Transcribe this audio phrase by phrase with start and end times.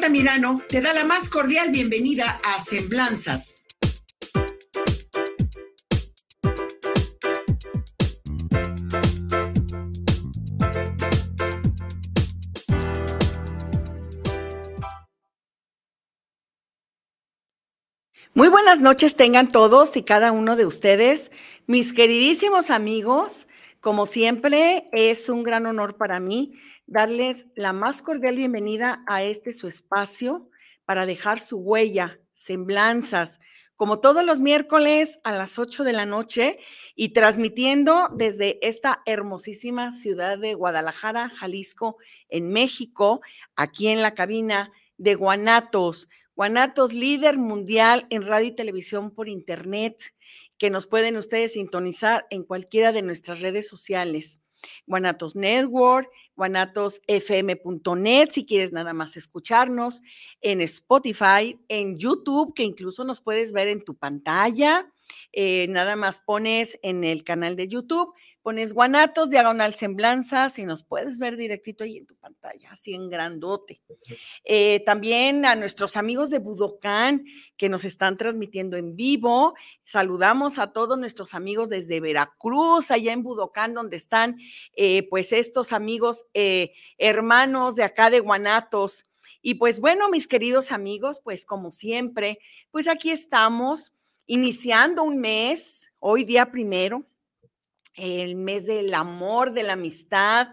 [0.00, 3.62] Altamirano te da la más cordial bienvenida a Semblanzas.
[18.32, 21.30] Muy buenas noches tengan todos y cada uno de ustedes,
[21.66, 23.48] mis queridísimos amigos.
[23.80, 26.52] Como siempre, es un gran honor para mí
[26.86, 30.50] darles la más cordial bienvenida a este su espacio
[30.84, 33.40] para dejar su huella, semblanzas,
[33.76, 36.58] como todos los miércoles a las 8 de la noche
[36.94, 41.96] y transmitiendo desde esta hermosísima ciudad de Guadalajara, Jalisco,
[42.28, 43.22] en México,
[43.56, 46.10] aquí en la cabina de Guanatos.
[46.36, 50.12] Guanatos, líder mundial en radio y televisión por internet,
[50.60, 54.42] que nos pueden ustedes sintonizar en cualquiera de nuestras redes sociales.
[54.86, 60.02] Guanatos Network, guanatosfm.net, si quieres nada más escucharnos,
[60.42, 64.92] en Spotify, en YouTube, que incluso nos puedes ver en tu pantalla.
[65.32, 70.82] Eh, nada más pones en el canal de YouTube, pones Guanatos, diagonal semblanzas y nos
[70.82, 73.80] puedes ver directito ahí en tu pantalla, así en grandote.
[74.44, 77.24] Eh, también a nuestros amigos de Budokan
[77.56, 79.54] que nos están transmitiendo en vivo.
[79.84, 84.38] Saludamos a todos nuestros amigos desde Veracruz, allá en Budocán, donde están
[84.74, 86.24] eh, pues estos amigos
[86.98, 89.06] hermanos de acá de Guanatos.
[89.42, 92.38] Y pues bueno, mis queridos amigos, pues como siempre,
[92.70, 93.92] pues aquí estamos
[94.30, 97.04] iniciando un mes, hoy día primero,
[97.96, 100.50] el mes del amor, de la amistad,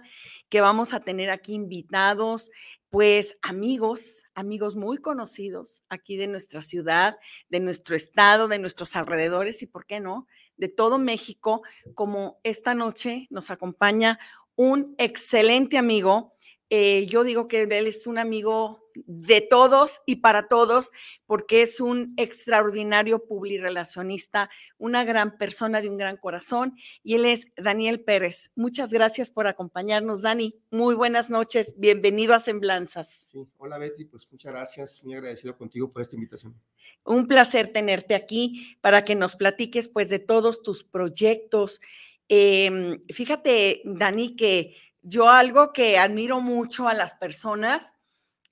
[0.49, 2.49] que vamos a tener aquí invitados,
[2.89, 7.17] pues amigos, amigos muy conocidos aquí de nuestra ciudad,
[7.49, 11.61] de nuestro estado, de nuestros alrededores y, ¿por qué no?, de todo México,
[11.93, 14.17] como esta noche nos acompaña
[14.55, 16.33] un excelente amigo.
[16.69, 20.91] Eh, yo digo que él es un amigo de todos y para todos,
[21.25, 27.47] porque es un extraordinario publirelacionista, una gran persona de un gran corazón, y él es
[27.55, 28.51] Daniel Pérez.
[28.55, 30.55] Muchas gracias por acompañarnos, Dani.
[30.71, 33.23] Muy buenas noches, bienvenido a Semblanzas.
[33.25, 36.59] Sí, hola Betty, pues muchas gracias, muy agradecido contigo por esta invitación.
[37.05, 41.79] Un placer tenerte aquí para que nos platiques pues de todos tus proyectos.
[42.27, 44.75] Em, fíjate, Dani, que
[45.07, 47.93] yo algo que admiro mucho a las personas,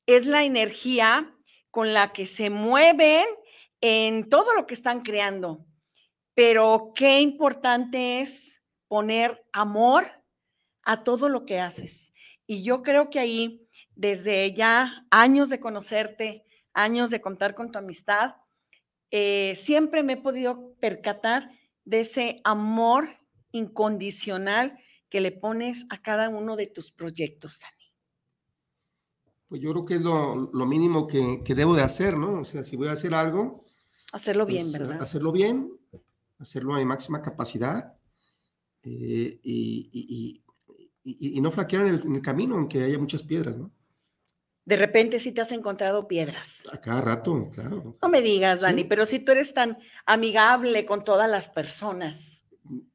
[0.06, 1.36] es la energía
[1.70, 3.26] con la que se mueven
[3.82, 5.66] en todo lo que están creando.
[6.34, 10.06] Pero qué importante es poner amor
[10.84, 12.14] a todo lo que haces.
[12.48, 17.80] Y yo creo que ahí, desde ya años de conocerte, años de contar con tu
[17.80, 18.36] amistad,
[19.12, 21.50] eh, siempre me he podido percatar
[21.84, 23.10] de ese amor
[23.52, 24.80] incondicional
[25.10, 27.60] que le pones a cada uno de tus proyectos,
[29.48, 32.42] pues yo creo que es lo, mínimo que, debo de hacer, ¿no?
[32.42, 33.64] O sea, si voy a hacer algo...
[34.12, 35.02] Hacerlo bien, pues, ¿verdad?
[35.02, 35.72] Hacerlo bien,
[36.40, 37.96] hacerlo a mi máxima capacidad
[38.84, 40.42] eh, y,
[41.42, 43.72] no flaquear en el, camino, aunque haya muchas piedras, ¿no?
[44.66, 46.64] De repente sí te has encontrado piedras.
[46.72, 47.98] A cada rato, claro.
[48.02, 49.78] No me digas, Dani, pero si tú eres tan
[50.08, 52.44] amigable con todas las personas.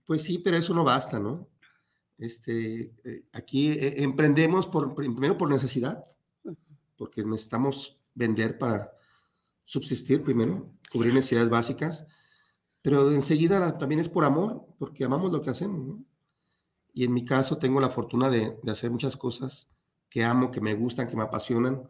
[0.04, 1.48] Pues sí, pero eso no basta, ¿no?
[2.20, 6.04] Este, eh, aquí eh, emprendemos por, primero por necesidad
[7.00, 8.92] porque necesitamos vender para
[9.62, 12.06] subsistir primero, cubrir necesidades básicas,
[12.82, 15.98] pero enseguida también es por amor, porque amamos lo que hacemos.
[16.92, 19.71] Y en mi caso tengo la fortuna de, hacer muchas cosas
[20.10, 21.89] que amo, que me gustan, que me apasionan,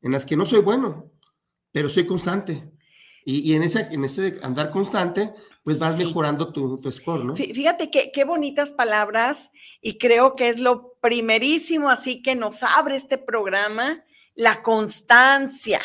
[0.00, 1.12] en las que no soy bueno,
[1.70, 2.72] pero soy constante.
[3.24, 5.30] Y, en, ese, en ese andar constante,
[5.62, 7.36] pues vas mejorando tu, tu, score, ¿no?
[7.36, 9.50] Fíjate qué, qué bonitas palabras
[9.80, 14.02] y creo que es lo primerísimo así que nos abre este programa
[14.34, 15.80] la constancia.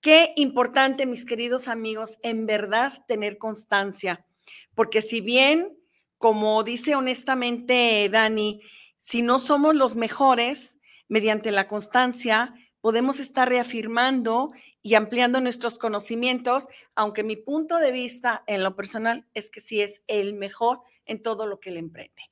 [0.00, 4.26] Qué importante, mis queridos amigos, en verdad tener constancia,
[4.74, 5.76] porque si bien,
[6.18, 8.60] como dice honestamente Dani,
[8.98, 16.66] si no somos los mejores, mediante la constancia podemos estar reafirmando y ampliando nuestros conocimientos,
[16.94, 21.22] aunque mi punto de vista en lo personal es que sí es el mejor en
[21.22, 22.22] todo lo que le emprende.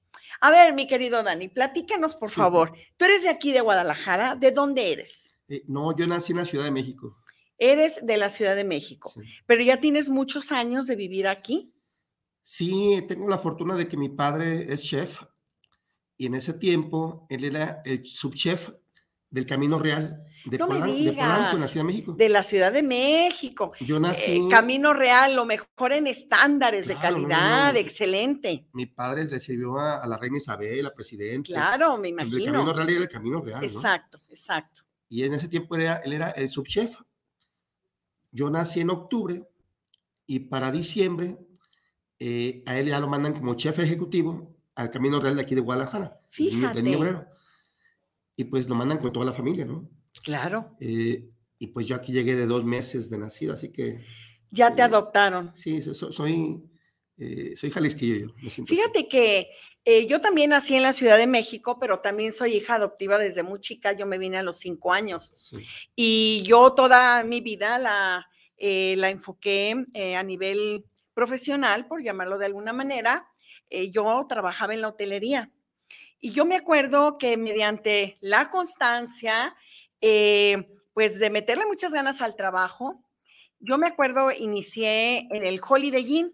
[0.41, 2.37] A ver, mi querido Dani, platícanos, por Sí.
[2.37, 2.73] favor.
[2.97, 4.35] Tú eres de aquí de Guadalajara.
[4.37, 5.39] ¿De dónde eres?
[5.49, 7.17] Eh, no, yo nací en la Ciudad de México.
[7.56, 9.21] Eres de la Ciudad de México, Sí.
[9.47, 11.73] pero ya tienes muchos años de vivir aquí.
[12.43, 15.21] Sí, tengo la fortuna de que mi padre es chef
[16.17, 18.71] y en ese tiempo él era el subchef
[19.31, 21.70] del Camino Real de, No me Polan- de Polanco, en la digas.
[21.70, 22.12] Ciudad de México.
[22.14, 23.73] De la Ciudad de México.
[23.81, 28.67] Yo nací, Eh, Camino Real, lo mejor en estándares de Claro, no, no, calidad, excelente.
[28.73, 31.52] mi padre le sirvió a, a la reina Isabel, a presidente.
[31.52, 32.52] Claro, me El del imagino.
[32.52, 33.64] Camino Real era el Camino Real.
[33.64, 34.82] Exacto, exacto.
[35.08, 36.96] Y en ese tiempo era, él era el subchef.
[38.31, 39.43] Yo nací en octubre
[40.26, 41.38] y para diciembre
[42.19, 45.61] eh, a él ya lo mandan como chef ejecutivo al Camino Real de aquí de
[45.62, 46.20] Guadalajara.
[46.37, 46.96] del del Fíjate.
[46.96, 47.26] Obrero.
[48.37, 49.88] Y pues lo mandan con toda la familia, ¿no?
[50.23, 50.76] Claro.
[50.81, 51.25] Eh,
[51.59, 54.05] y pues yo aquí llegué de dos meses de nacido, así que
[54.50, 55.55] Ya te Eh, adoptaron.
[55.55, 56.65] sí, so- so- soy,
[57.19, 58.26] eh, soy jalisquillo yo.
[58.43, 58.76] me siento así.
[58.81, 59.50] Fíjate que
[59.85, 63.43] eh, yo también nací en la Ciudad de México, pero también soy hija adoptiva desde
[63.43, 63.93] muy chica.
[63.93, 65.31] Yo me vine a los cinco años.
[65.35, 65.65] Sí.
[65.97, 68.26] Y yo toda mi vida la,
[68.59, 70.85] eh, la enfoqué eh, a nivel
[71.15, 73.26] profesional, por llamarlo de alguna manera.
[73.70, 75.50] Eh, yo trabajaba en la hotelería.
[76.20, 79.55] Y yo me acuerdo que mediante la constancia,
[80.00, 82.95] eh, pues de meterle muchas ganas al trabajo,
[83.61, 86.33] yo me acuerdo, inicié en el Holiday Inn,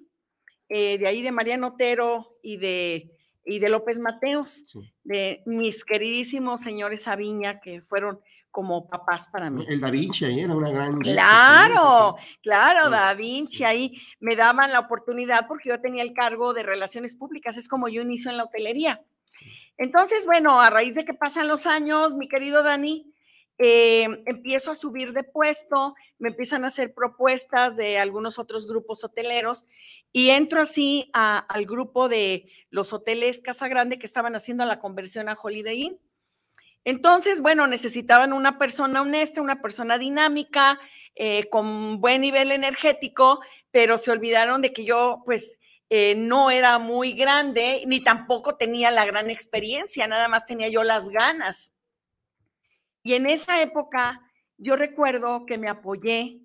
[0.68, 3.10] eh, de ahí de Mariano Otero y de,
[3.44, 4.80] y de López Mateos sí.
[5.04, 8.20] de mis queridísimos señores Aviña, que fueron
[8.50, 9.64] como papás para mí.
[9.68, 11.00] El Da Vinci ahí era una gran...
[11.00, 13.64] Claro, claro, Da Vinci, sí.
[13.64, 17.88] ahí me daban la oportunidad porque yo tenía el cargo de relaciones públicas, es como
[17.88, 19.02] yo inicio en la hotelería.
[19.76, 23.12] Entonces, bueno, a raíz de que pasan los años, mi querido Dani,
[23.58, 29.04] eh, empiezo a subir de puesto, me empiezan a hacer propuestas de algunos otros grupos
[29.04, 29.66] hoteleros
[30.12, 35.28] y entro así al grupo de los hoteles Casa Grande que estaban haciendo la conversión
[35.28, 36.00] a Holiday Inn.
[36.84, 40.78] Entonces, bueno, necesitaban una persona honesta, una persona dinámica,
[41.14, 43.40] eh, con buen nivel energético,
[43.70, 45.58] pero se olvidaron de que yo, pues,
[45.88, 50.82] eh, no era muy grande, ni tampoco tenía la gran experiencia, nada más tenía yo
[50.82, 51.72] las ganas.
[53.04, 54.22] Y en esa época,
[54.56, 56.40] yo recuerdo que me apoyé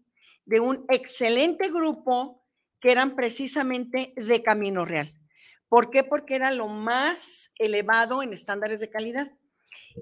[0.46, 2.44] de un excelente grupo
[2.82, 5.14] que eran precisamente de Camino Real.
[5.70, 6.04] ¿Por qué?
[6.04, 9.32] Porque era lo más elevado en estándares de calidad.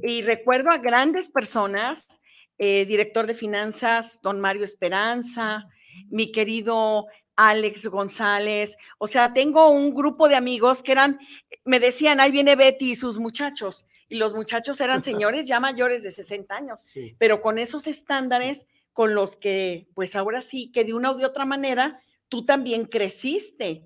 [0.01, 2.21] Y recuerdo a grandes personas,
[2.57, 5.67] eh, director de finanzas, don Mario Esperanza,
[6.09, 7.05] mi querido
[7.35, 8.77] Alex González.
[8.97, 11.19] O sea, tengo un grupo de amigos que eran,
[11.65, 13.87] me decían, ahí viene Betty y sus muchachos.
[14.09, 17.15] Y los muchachos eran señores ya mayores de 60 años, Sí.
[17.19, 21.25] pero con esos estándares con los que, pues ahora sí, que de una u de
[21.25, 23.85] otra manera, tú también creciste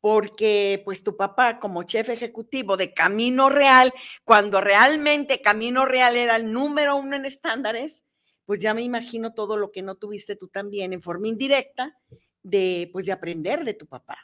[0.00, 3.92] porque pues tu papá como chef ejecutivo de Camino Real,
[4.24, 8.04] cuando realmente Camino Real era el número uno en estándares,
[8.44, 11.98] pues ya me imagino todo lo que no tuviste tú también en forma indirecta
[12.42, 14.18] de pues de aprender de tu papá.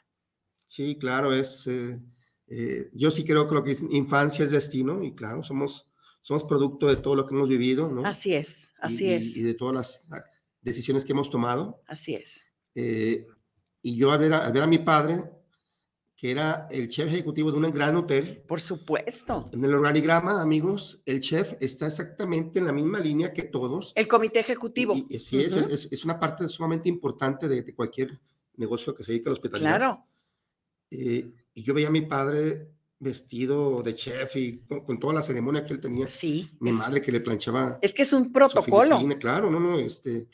[0.67, 1.67] Sí, claro, es.
[1.67, 1.97] eh,
[2.51, 5.87] eh, yo sí creo que lo que es infancia es destino, y claro, somos,
[6.21, 8.05] somos producto de todo lo que hemos vivido, ¿no?
[8.05, 10.23] Así es, así y, es, Y de todas las ah,
[10.61, 11.81] decisiones que hemos tomado.
[11.87, 12.43] así es.
[12.75, 13.27] Eh,
[13.83, 15.25] y yo al ver, a, al ver a mi padre,
[16.17, 19.47] que era el chef ejecutivo de un gran hotel, Por supuesto.
[19.55, 23.93] en el organigrama, amigos, el chef está exactamente en la misma línea que todos.
[23.97, 24.93] El comité ejecutivo.
[24.95, 25.71] Y, y sí, es, Ujú.
[25.73, 28.21] es, es una parte sumamente importante de, de cualquier
[28.57, 29.77] negocio que se dedique a la hospitalidad.
[29.79, 30.05] Claro,
[30.91, 35.23] Eh, y yo veía a mi padre vestido de chef y con, con toda la
[35.23, 36.07] ceremonia que él tenía.
[36.07, 36.51] sí.
[36.61, 38.99] Mi madre que le planchaba Es que es un protocolo.
[39.19, 40.29] claro, no, no, este,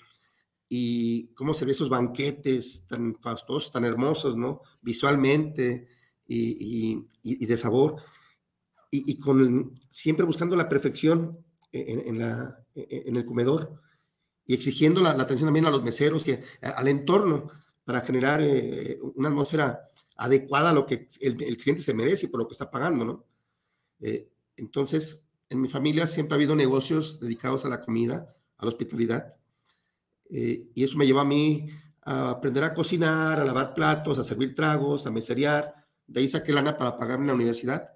[0.69, 4.63] y cómo se ve esos banquetes tan fastuosos, tan hermosos, ¿no?
[4.83, 5.87] Visualmente
[6.27, 7.97] y, y- y- de sabor,
[8.91, 11.39] y, y con el- siempre buscando la perfección
[11.71, 13.81] en, en la, en el comedor
[14.45, 16.25] y exigiendo la, la atención también a los meseros
[16.63, 17.47] a- al entorno
[17.85, 19.81] para generar eh, una atmósfera
[20.17, 23.05] adecuada a lo que el, el cliente se merece y por lo que está pagando,
[23.05, 23.25] ¿no?
[24.01, 28.69] Eh, entonces, en mi familia siempre ha habido negocios dedicados a la comida, a la
[28.71, 29.33] hospitalidad,
[30.31, 31.69] eh, y eso me llevó a mí
[32.03, 35.75] a aprender a cocinar, a lavar platos, a servir tragos, a meserear,
[36.07, 37.91] de ahí saqué lana para pagarme la universidad,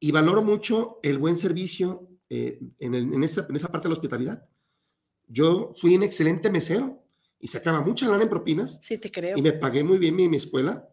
[0.00, 3.90] y valoro mucho el buen servicio eh, en, el- en esta, en esa parte de
[3.90, 4.48] la hospitalidad.
[5.28, 7.02] Yo fui un excelente mesero
[7.40, 9.36] y sacaba mucha lana en propinas, Sí, te creo.
[9.38, 10.88] y me pagué muy bien mi, mi escuela.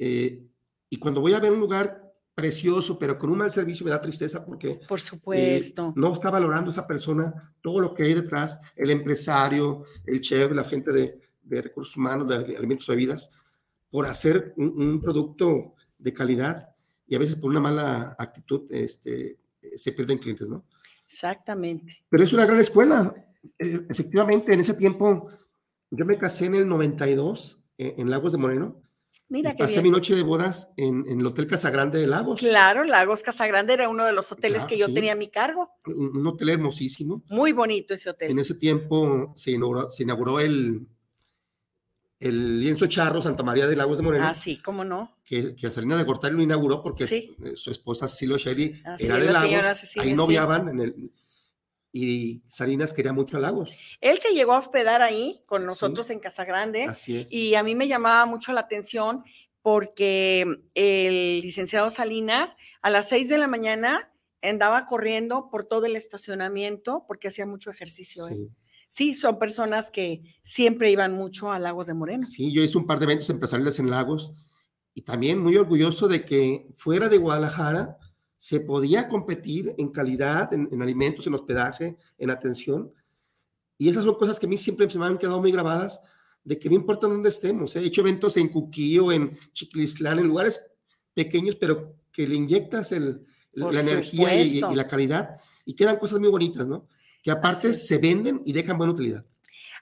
[0.00, 0.46] Eh,
[0.88, 4.00] y cuando voy a ver un lugar precioso, pero con un mal servicio, me da
[4.00, 5.92] tristeza porque Por eh, supuesto.
[5.94, 10.64] no está valorando esa persona todo lo que hay detrás, el empresario, el chef, la
[10.64, 13.30] gente de, de recursos humanos, de, de alimentos y bebidas,
[13.90, 16.70] por hacer un, un producto de calidad
[17.06, 19.38] y a veces por una mala actitud este,
[19.76, 20.64] se pierden clientes, ¿no?
[21.06, 22.04] Exactamente.
[22.08, 23.12] Pero es una gran escuela.
[23.58, 25.28] Eh, efectivamente, en ese tiempo,
[25.90, 28.80] yo me casé en el 92 eh, en Lagos de Moreno.
[29.30, 29.84] Mira pasé bien.
[29.84, 32.38] mi noche de bodas en, en el Hotel Casagrande de Lagos.
[32.40, 34.94] Claro, Lagos Casagrande era uno de los hoteles Claro, que yo sí.
[34.94, 35.70] tenía a mi cargo.
[35.86, 37.22] Un, un hotel hermosísimo.
[37.30, 38.32] Muy bonito ese hotel.
[38.32, 40.84] En ese tiempo se inauguró, se inauguró el,
[42.18, 45.16] el lienzo charro Santa María de Lagos de Moreno, Ah, sí, cómo no.
[45.24, 47.34] que, que Salinas de Gortari lo inauguró porque Sí.
[47.54, 51.12] su esposa Silo Shelly Así era de la Lagos, ahí noviaban en el,
[51.92, 53.74] y Salinas quería mucho a Lagos.
[54.00, 57.32] Él se llegó a hospedar ahí con nosotros en Casagrande Así es.
[57.32, 59.24] y a mí me llamaba mucho la atención
[59.62, 64.10] porque el licenciado Salinas a las seis de la mañana
[64.42, 68.26] andaba corriendo por todo el estacionamiento porque hacía mucho ejercicio.
[68.28, 68.34] ¿eh?
[68.34, 68.50] Sí.
[68.92, 72.24] Sí, son personas que siempre iban mucho a Lagos de Moreno.
[72.24, 74.32] Sí, yo hice un par de eventos empresariales en Lagos
[74.94, 77.98] y también muy orgulloso de que fuera de Guadalajara
[78.40, 82.90] se podía competir en calidad, en, en alimentos, en hospedaje, en atención.
[83.76, 86.00] Y esas son cosas que a mí siempre se me han quedado muy grabadas,
[86.42, 87.76] de que no importa dónde estemos.
[87.76, 87.80] ¿eh?
[87.80, 90.58] He hecho eventos en Cuquío, en Chiquislán, en lugares
[91.12, 95.34] pequeños, pero que le inyectas el, la energía y, y la calidad
[95.66, 96.88] y quedan cosas muy bonitas, ¿no?
[97.22, 99.26] Que aparte se venden y dejan buena utilidad.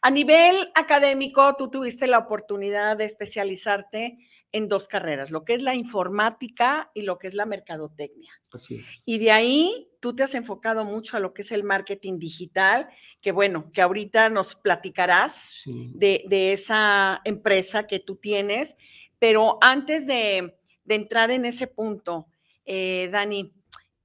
[0.03, 4.19] A nivel académico, tú tuviste la oportunidad de especializarte
[4.52, 8.33] en dos carreras, lo que es la informática y lo que es la mercadotecnia.
[8.52, 9.02] Así es.
[9.05, 12.88] Y de ahí tú te has enfocado mucho a lo que es el marketing digital,
[13.21, 15.93] que bueno, que ahorita nos platicarás Sí.
[15.95, 18.76] de, de esa empresa que tú tienes.
[19.19, 22.28] Pero antes de, de entrar en ese punto,
[22.64, 23.52] eh, Dani,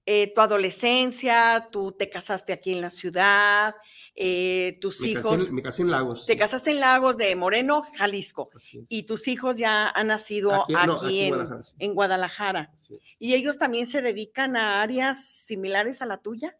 [0.05, 3.75] eh, tu adolescencia, tú te casaste aquí en la ciudad,
[4.15, 6.25] eh, tus Me hijos, casé, en, me casé en Lagos.
[6.25, 6.39] te sí.
[6.39, 8.47] casaste en Lagos de Moreno, Jalisco,
[8.89, 11.75] y tus hijos ya han nacido aquí, Aquí- no, aquí en en, Guadalajara, sí.
[11.79, 12.73] en Guadalajara.
[13.19, 16.55] ¿Y ellos también se dedican a áreas similares a la tuya?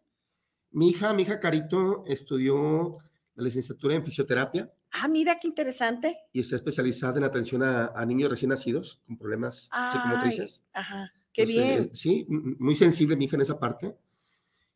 [0.72, 2.98] Mi hija, mi hija Carito estudió
[3.36, 6.16] la licenciatura en fisioterapia Ah, mira qué interesante.
[6.32, 10.66] y está especializada en atención a, a niños recién nacidos con problemas Ay, psicomotrices.
[10.72, 11.84] Ajá, qué Entonces, bien.
[11.84, 13.96] eh, sí, muy sensible mi hija en esa parte.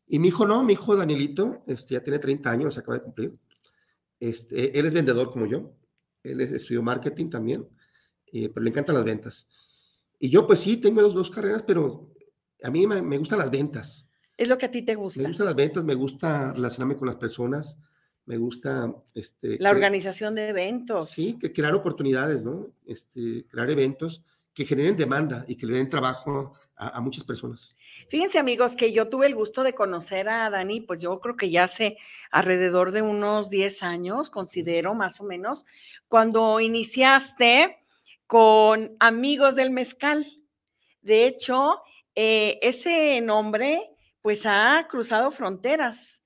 [0.09, 3.33] Y mi hijo no, mi hijo Danielito, este, ya tiene 30 años, acaba de cumplir.
[4.19, 5.71] Este, él es vendedor como yo.
[6.23, 7.67] Él es- estudió marketing también,
[8.33, 9.47] eh, pero le encantan las ventas.
[10.19, 12.11] Y yo, pues sí, tengo las dos carreras, pero
[12.63, 14.09] a mí me, me gustan las ventas.
[14.35, 15.23] Es lo que a ti te Me gusta.
[15.27, 17.77] gustan las ventas, me gusta relacionarme con las personas,
[18.25, 21.09] me gusta este, La organización de eventos.
[21.09, 22.67] Sí, que crear oportunidades, ¿no?
[22.85, 24.23] Este, crear eventos
[24.59, 27.77] que generen demanda y que le den trabajo a, muchas personas.
[28.09, 31.49] Fíjense amigos que yo tuve el gusto de conocer a Dani, pues yo creo que
[31.49, 31.97] ya hace
[32.29, 35.65] alrededor de unos 10 años, considero más o menos,
[36.09, 37.85] cuando iniciaste
[38.27, 40.27] con Amigos del Mezcal.
[41.01, 41.81] De hecho,
[42.13, 46.21] eh, ese nombre pues ha cruzado fronteras.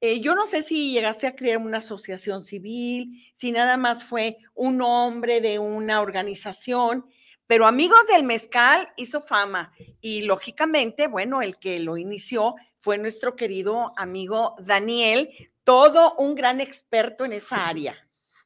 [0.00, 4.38] Eh, yo no sé si llegaste a crear una asociación civil, si nada más fue
[4.56, 7.06] un nombre de una organización,
[7.46, 13.36] pero Amigos del Mezcal hizo fama y lógicamente, bueno, el que lo inició fue nuestro
[13.36, 15.30] querido amigo Daniel,
[15.64, 17.96] todo un gran experto en esa área.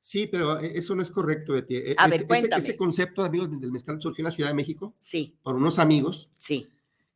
[0.03, 1.77] Sí, pero e- eso no es correcto, Betty.
[1.77, 4.49] E- A Este, ver, este- este concepto de amigos del mezcal surgió en la Ciudad
[4.51, 6.67] de México Sí, por unos amigos, sí,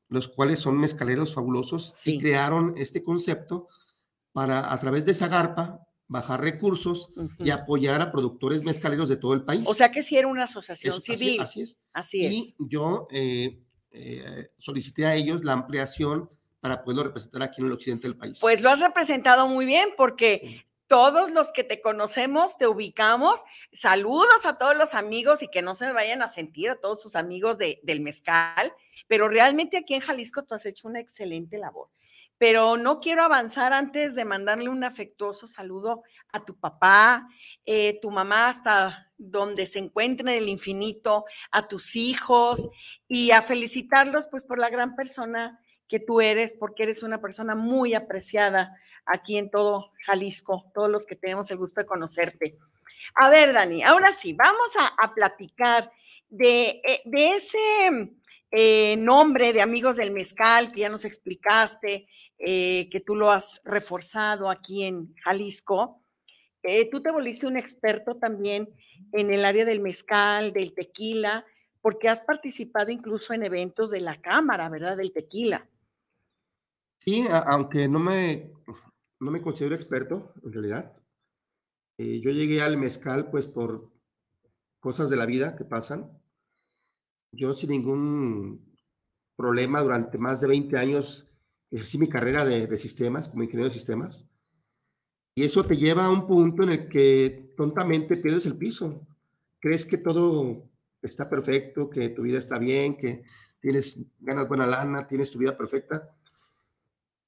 [0.09, 2.15] los cuales son mezcaleros fabulosos Sí.
[2.17, 3.69] y crearon este concepto
[4.33, 5.81] para, a través de esa garpa,
[6.15, 9.65] bajar recursos y apoyar a productores mezcaleros de todo el país.
[9.67, 11.79] O sea que sí era una asociación civil, así es.
[11.93, 12.55] así y es.
[12.59, 13.59] yo eh,
[13.91, 16.31] eh, solicité a ellos la ampliación
[16.61, 18.39] para poderlo representar aquí en el occidente del país.
[18.41, 20.63] Pues lo has representado muy bien porque Sí.
[20.87, 23.41] todos los que te conocemos, te ubicamos.
[23.73, 27.03] Saludos a todos los amigos y que no se me vayan a sentir a todos
[27.03, 28.73] sus amigos de- del mezcal,
[29.09, 31.89] pero realmente aquí en Jalisco tú has hecho una excelente labor.
[32.47, 37.27] Pero no quiero avanzar antes de mandarle un afectuoso saludo a tu papá,
[37.65, 42.69] eh, tu mamá hasta donde se encuentre en el infinito, a tus hijos
[43.09, 45.59] y a felicitarlos pues por la gran persona
[45.89, 51.07] que tú eres, porque eres una persona muy apreciada aquí en todo Jalisco, todos los
[51.07, 52.59] que tenemos el gusto de conocerte.
[53.15, 55.91] A ver, Dani, ahora sí, vamos a, a platicar
[56.29, 58.19] de, eh, de ese
[58.57, 62.07] eh, nombre de Amigos del Mezcal que ya nos explicaste,
[62.39, 66.01] eh, que tú lo has reforzado aquí en Jalisco.
[66.63, 68.73] Eh, tú te volviste un experto también
[69.11, 71.45] en el área del mezcal, del tequila,
[71.83, 74.97] porque has participado incluso en eventos de la Cámara, ¿verdad?
[74.97, 75.69] Del tequila.
[76.99, 78.53] Sí, aunque no me,
[79.19, 80.95] no me considero experto, en realidad.
[81.99, 83.91] Eh, yo llegué al mezcal, pues, por
[84.79, 86.09] cosas de la vida que pasan.
[87.37, 88.75] Yo sin ningún
[89.37, 91.27] problema durante más de 20 años.
[91.71, 94.27] Ejercí mi carrera de, de sistemas, como ingeniero de sistemas.
[95.35, 99.07] Y eso te lleva a un punto en el que tontamente pierdes el piso.
[99.61, 100.71] Crees que todo
[101.03, 103.25] está perfecto, que tu vida está bien, que
[103.61, 106.15] tienes ganas buena lana, tienes tu vida perfecta.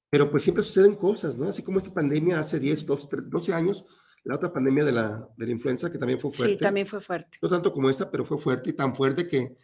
[0.09, 1.49] Pero pues siempre suceden cosas, ¿no?
[1.49, 3.85] Así como esta pandemia hace 10, 12, 12 años,
[4.23, 6.55] la otra pandemia de la, de la influenza que también fue fuerte.
[6.55, 7.37] Sí, también fue fuerte.
[7.41, 9.57] No tanto como esta, pero fue fuerte y tan fuerte que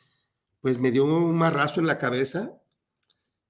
[0.63, 2.57] pues me dio un marrazo en la cabeza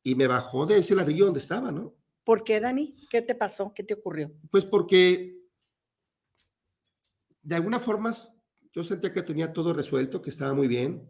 [0.02, 1.96] y me bajó de ese ladrillo donde estaba, ¿no?
[2.24, 2.96] ¿Por qué, Dani?
[3.12, 3.72] ¿Qué te pasó?
[3.72, 4.34] ¿Qué te ocurrió?
[4.50, 5.40] Pues porque
[7.44, 8.12] de alguna forma
[8.72, 11.08] yo sentía que tenía todo resuelto, que estaba muy bien,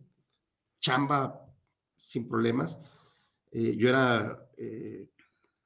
[0.82, 1.50] chamba
[1.96, 2.82] sin problemas.
[3.54, 5.10] Eh, yo era, eh,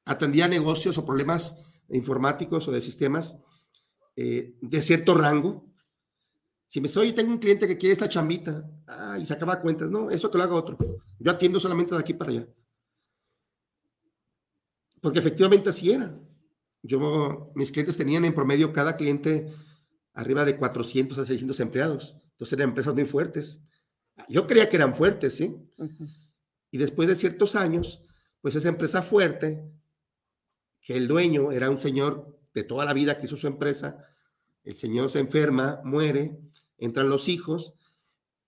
[0.06, 1.56] atendía negocios o problemas
[1.89, 3.44] informáticos o de sistemas
[4.15, 5.67] eh, de cierto rango.
[6.68, 10.12] Si me estoy, tengo un cliente que quiere esta chambita, ah, y sacaba cuentas, no,
[10.12, 10.78] eso que lo haga otro.
[11.18, 12.48] Yo atiendo solamente de aquí para allá.
[15.02, 16.20] Porque efectivamente así era.
[16.84, 19.48] Yo, mis clientes tenían en promedio cada cliente
[20.14, 22.18] arriba de 400 a 600 empleados.
[22.32, 23.62] Entonces eran empresas muy fuertes.
[24.28, 25.56] Yo creía que eran fuertes, ¿sí?
[26.72, 28.02] Y después de ciertos años,
[28.42, 29.64] pues esa empresa fuerte,
[30.82, 34.04] que el dueño era un señor de toda la vida que hizo su empresa,
[34.64, 36.38] el señor se enferma, muere,
[36.77, 37.74] entran los hijos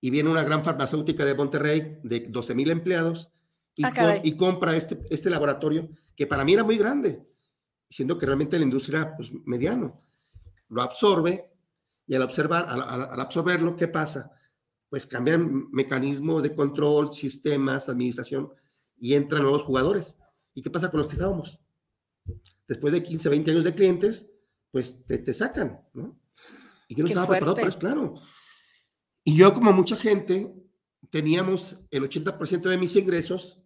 [0.01, 3.29] y viene una gran farmacéutica de Monterrey de 12 mil empleados
[3.75, 7.25] y, Ah, y compra este, este laboratorio que para mí era muy grande,
[7.89, 9.97] siendo que realmente la industria era pues, mediano.
[10.67, 11.49] Lo absorbe
[12.05, 14.31] y al, observar, al, al, al absorberlo, ¿qué pasa?
[14.89, 18.51] Pues cambian mecanismos de control, sistemas, administración
[18.99, 20.17] y entran nuevos jugadores.
[20.53, 21.61] ¿Y qué pasa con los que estábamos?
[22.67, 24.27] Después de 15, 20 años de clientes,
[24.71, 26.19] pues te, te sacan, ¿no?
[26.89, 27.45] Y yo no Qué estaba fuerte.
[27.45, 28.21] preparado para eso, claro.
[29.23, 30.53] Y yo, como mucha gente,
[31.11, 33.61] teníamos el 80% de mis ingresos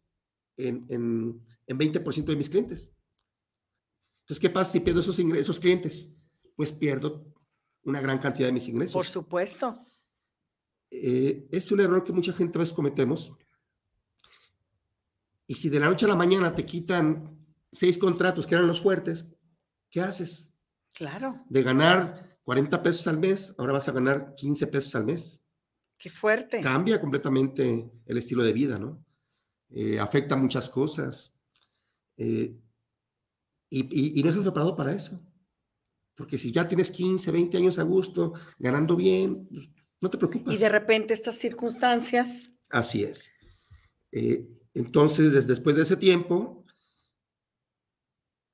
[0.58, 2.94] en, en, en 20% de mis clientes.
[4.20, 6.13] Entonces, ¿qué pasa si pierdo esos, ingresos, esos clientes?
[6.56, 7.34] Pues pierdo
[7.84, 8.93] una gran cantidad de mis ingresos.
[8.93, 9.80] Por supuesto.
[10.91, 13.34] Eh, es un error que mucha gente a veces cometemos.
[15.48, 17.38] Y si de la noche a la mañana te quitan
[17.71, 19.38] seis contratos que eran los fuertes,
[19.89, 20.54] ¿qué haces?
[20.93, 21.43] Claro.
[21.50, 25.43] De ganar 40 pesos al mes, ahora vas a ganar 15 pesos al mes.
[25.97, 26.60] Qué fuerte.
[26.62, 29.06] Cambia completamente el estilo de vida, ¿no?
[29.69, 31.39] Eh, afecta muchas cosas.
[32.17, 32.56] Eh,
[33.69, 35.17] y, y, y no estás preparado para eso.
[36.15, 39.47] Porque si ya tienes 15, 20 años a gusto, ganando bien,
[39.99, 40.53] no te preocupas.
[40.53, 42.53] Y de repente estas circunstancias.
[42.69, 43.32] Así es.
[44.12, 46.65] Eh, entonces, desde después de ese tiempo,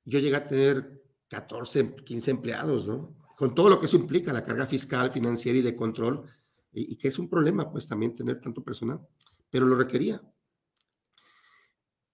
[0.04, 3.19] yo llegué a tener 14, 15 empleados, ¿no?
[3.40, 6.26] Con todo lo que eso implica, la carga fiscal, financiera y de control,
[6.74, 9.00] y, y que es un problema, pues también tener tanto personal,
[9.48, 10.20] pero lo requería.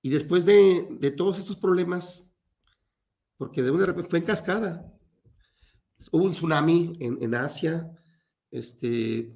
[0.03, 2.33] Y después de, de todos estos problemas,
[3.37, 4.71] porque de una repente fue en cascada,
[6.13, 7.91] hubo un tsunami en, en Asia,
[8.53, 9.35] este,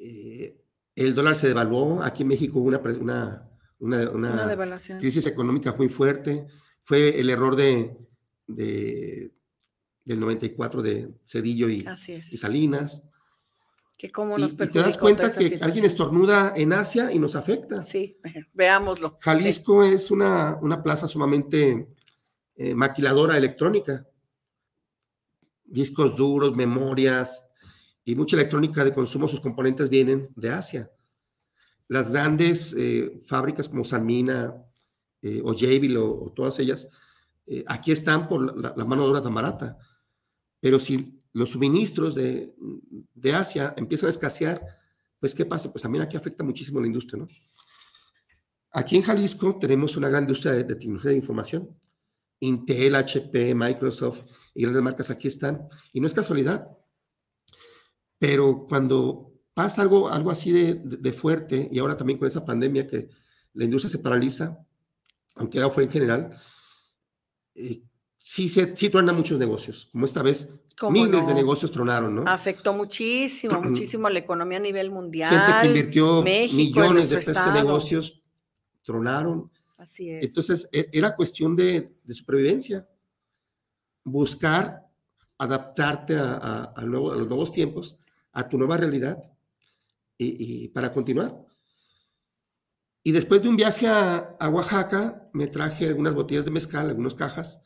[0.00, 0.64] eh,
[0.96, 4.98] el dólar se devaluó, aquí en México hubo una, una, una, una, Una devaluación.
[4.98, 6.44] crisis económica muy fuerte,
[6.82, 7.96] fue el error de,
[8.48, 9.32] de
[10.04, 13.04] del 94 de Cedillo y, y Salinas.
[13.96, 15.62] Que cómo nos y te das cuenta que situación.
[15.62, 17.84] alguien estornuda en Asia y nos afecta.
[17.84, 18.16] Sí,
[18.52, 19.16] veámoslo.
[19.20, 21.88] Jalisco es una, una plaza sumamente
[22.56, 24.06] eh, maquiladora electrónica.
[25.64, 27.44] Discos duros, memorias
[28.04, 30.90] y mucha electrónica de consumo, sus componentes vienen de Asia.
[31.88, 34.54] Las grandes eh, fábricas como Sanmina
[35.22, 36.88] eh, o Jabil o, o, todas ellas,
[37.66, 39.78] aquí están por la, la, mano de obra tan barata.
[40.62, 42.54] Pero si los suministros de,
[43.14, 44.64] de Asia empiezan a escasear,
[45.18, 45.72] pues ¿qué pasa?
[45.72, 47.26] Pues también aquí afecta muchísimo la industria, ¿no?
[48.70, 51.76] Aquí en Jalisco tenemos una gran industria de, de, tecnología de información.
[52.38, 54.22] Intel, HP, Microsoft
[54.54, 55.68] y grandes marcas aquí están.
[55.92, 56.68] Y no es casualidad.
[58.20, 62.44] Pero cuando pasa algo, algo así de, de, de fuerte, y ahora también con esa
[62.44, 63.10] pandemia que
[63.54, 64.64] la industria se paraliza,
[65.34, 66.30] aunque era fuera en general,
[67.56, 67.82] eh,
[68.22, 69.88] sí, se, sí truenan muchos negocios.
[69.90, 70.48] Como esta vez,
[70.90, 71.26] miles no?
[71.26, 72.24] de negocios tronaron, ¿no?
[72.26, 75.30] Afectó muchísimo, muchísimo la economía a nivel mundial.
[75.30, 78.22] Gente que invirtió México, millones de pesos en negocios
[78.82, 79.50] tronaron.
[79.76, 80.24] Así es.
[80.24, 82.88] Entonces, e, era cuestión de, de supervivencia.
[84.04, 84.86] Buscar
[85.38, 87.96] adaptarte a, a, a, nuevo, a, los nuevos tiempos,
[88.32, 89.18] a tu nueva realidad
[90.16, 91.36] y, y, para continuar.
[93.02, 97.61] Y después de un viaje a, Oaxaca, me traje algunas botellas de mezcal, algunas cajas,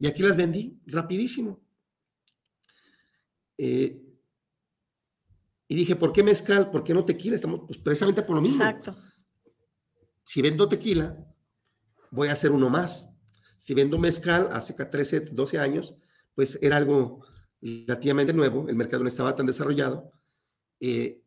[0.00, 1.60] y aquí las vendí rapidísimo.
[3.58, 4.02] Eh,
[5.68, 6.70] y dije, ¿por qué mezcal?
[6.70, 7.36] ¿Por qué no tequila?
[7.36, 8.64] Estamos pues, precisamente por lo mismo.
[8.64, 8.96] Exacto.
[10.24, 11.16] si vendo tequila,
[12.10, 13.20] voy a hacer uno más.
[13.58, 15.94] Si vendo mezcal, hace 13, 12 años,
[16.34, 17.26] pues era algo
[17.60, 20.10] relativamente nuevo, el mercado no estaba tan desarrollado,
[20.80, 21.22] eh,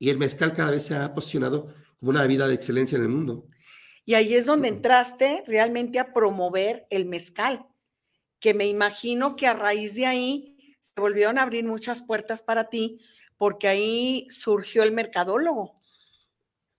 [0.00, 3.08] y el mezcal cada vez se ha posicionado como una bebida de excelencia en el
[3.08, 3.46] mundo.
[4.04, 7.66] Y ahí es donde entraste realmente a promover el mezcal,
[8.40, 12.68] que me imagino que a raíz de ahí se volvieron a abrir muchas puertas para
[12.68, 13.00] ti,
[13.36, 15.76] porque ahí surgió el mercadólogo.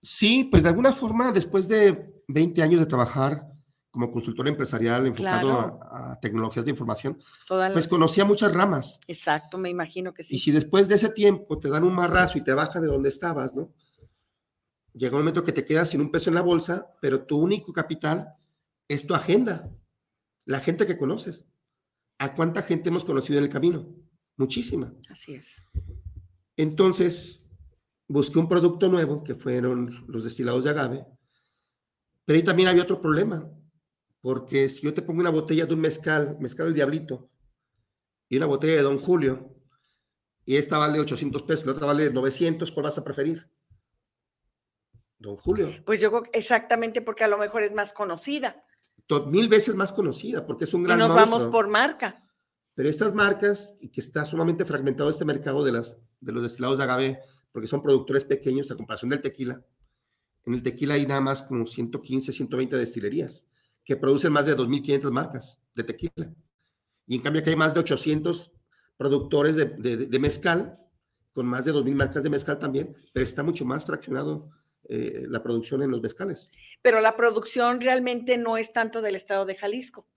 [0.02, 3.46] Sí, pues de alguna forma, después de 20 años de trabajar
[3.90, 7.18] como consultor empresarial enfocado a, tecnologías de información,
[7.72, 9.00] pues conocía muchas ramas.
[9.08, 10.36] Exacto, me imagino que sí.
[10.36, 13.08] Y si después de ese tiempo te dan un marrazo y te baja de donde
[13.08, 13.72] estabas, ¿no?
[14.92, 17.72] Llega un momento que te quedas sin un peso en la bolsa, pero tu único
[17.72, 18.34] capital
[18.88, 19.70] es tu agenda,
[20.48, 21.46] la gente que conoces.
[22.18, 23.94] ¿A cuánta gente hemos conocido en el camino?
[24.38, 24.92] Muchísima.
[25.10, 25.60] Así es.
[26.56, 27.46] Entonces,
[28.08, 31.06] busqué un producto nuevo, que fueron los destilados de agave,
[32.24, 33.46] pero ahí también había otro problema,
[34.22, 37.30] porque si yo te pongo una botella de un mezcal, mezcal del diablito,
[38.30, 39.54] y una botella de Don Julio,
[40.46, 43.50] y esta vale 800 pesos, la otra vale 900, ¿cuál vas a preferir?
[45.18, 45.70] Don Julio.
[45.84, 48.64] Pues yo creo exactamente porque a lo mejor es más conocida.
[49.26, 50.98] Mil veces más conocida, porque es un gran.
[50.98, 52.22] Y nos vamos por marca.
[52.74, 56.78] Pero estas marcas, y que está sumamente fragmentado este mercado de, las, de los destilados
[56.78, 59.64] de agave, porque son productores pequeños a comparación del tequila,
[60.44, 63.46] en el tequila hay nada más como 115, 120 destilerías
[63.84, 66.32] que producen más de 2.500 marcas de tequila.
[67.06, 68.52] Y en cambio aquí hay más de 800
[68.96, 70.74] productores de, de, mezcal,
[71.32, 74.50] con más de 2.000 marcas de mezcal también, pero está mucho más fraccionado
[74.90, 76.50] eh, la producción en los mezcales.
[76.80, 80.08] Pero la producción realmente no es tanto del estado de Jalisco.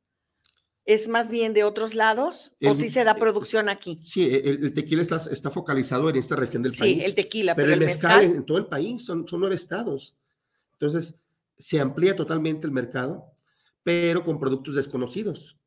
[0.86, 4.00] ¿Es más bien de otros lados o sí se da producción aquí?
[4.02, 7.00] Sí, el, tequila está, está, focalizado en esta región del país.
[7.00, 10.16] Sí, el tequila, pero, el, mezcal, en todo el país son, son nueve estados.
[10.72, 11.18] Entonces,
[11.58, 13.30] se amplía totalmente el mercado,
[13.84, 15.58] pero con productos desconocidos.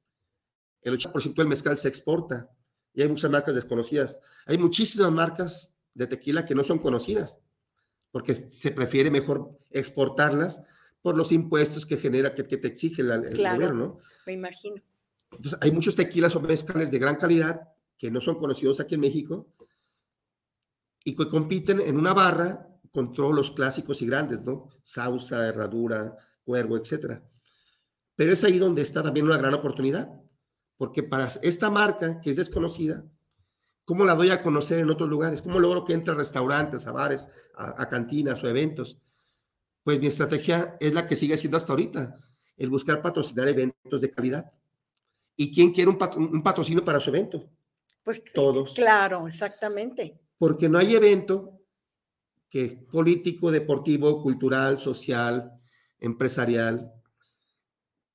[0.80, 2.50] El 80% del mezcal se exporta
[2.94, 4.18] y hay muchas marcas desconocidas.
[4.46, 7.38] Hay muchísimas marcas de tequila que no son conocidas
[8.14, 10.62] porque se prefiere mejor exportarlas
[11.02, 13.98] por los impuestos que genera, que, te exige el gobierno, ¿no?
[14.24, 14.80] Me imagino.
[15.32, 19.00] Entonces, hay muchos tequilas o mezcales de gran calidad que no son conocidos aquí en
[19.00, 19.48] México
[21.02, 24.68] y que compiten en una barra con todos los clásicos y grandes, ¿no?
[24.84, 27.20] Sausa, Herradura, Cuervo, etcétera.
[28.14, 30.08] Pero es ahí donde está también una gran oportunidad,
[30.76, 33.04] porque para esta marca que es desconocida,
[33.84, 35.42] ¿cómo la doy a conocer en otros lugares?
[35.42, 38.98] ¿Cómo logro que entre a restaurantes, a bares, a, a cantinas o eventos?
[39.82, 42.16] Pues mi estrategia es la que sigue siendo hasta ahorita,
[42.56, 44.50] el buscar patrocinar eventos de calidad.
[45.36, 47.50] ¿Y quién quiere un, patrocinio para su evento?
[48.02, 48.74] Pues todos.
[48.74, 50.20] Claro, exactamente.
[50.38, 51.60] Porque no hay evento
[52.48, 55.52] que político, deportivo, cultural, social,
[55.98, 56.92] empresarial,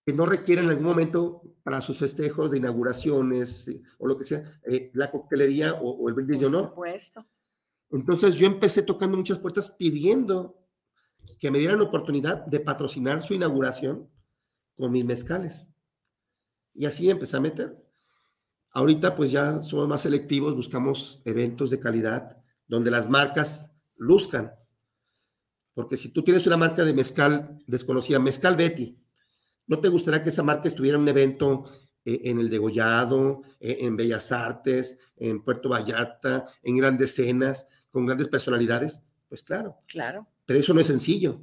[0.10, 3.70] que no requiera en algún momento para sus festejos de inauguraciones
[4.00, 6.62] o lo que sea, eh, la coctelería o, el brindis de honor.
[6.62, 7.26] Por supuesto.
[7.92, 10.68] Entonces yo empecé tocando muchas puertas pidiendo
[11.38, 14.10] que me dieran la oportunidad de patrocinar su inauguración
[14.76, 15.70] con mis mezcales.
[16.74, 17.78] Y así empecé a meter.
[18.72, 22.36] Ahorita pues ya somos más selectivos, buscamos eventos de calidad
[22.68, 24.56] donde las marcas luzcan.
[25.76, 29.00] Porque si tú tienes una marca de mezcal desconocida, Mezcal Betty,
[29.70, 31.64] ¿no te gustaría que esa marca estuviera en un evento
[32.04, 38.06] eh, en el Degollado, eh, en Bellas Artes, en Puerto Vallarta, en grandes cenas, con
[38.06, 39.04] grandes personalidades?
[39.30, 39.76] Pues claro.
[39.88, 40.28] Claro.
[40.46, 41.40] Pero eso no es sencillo.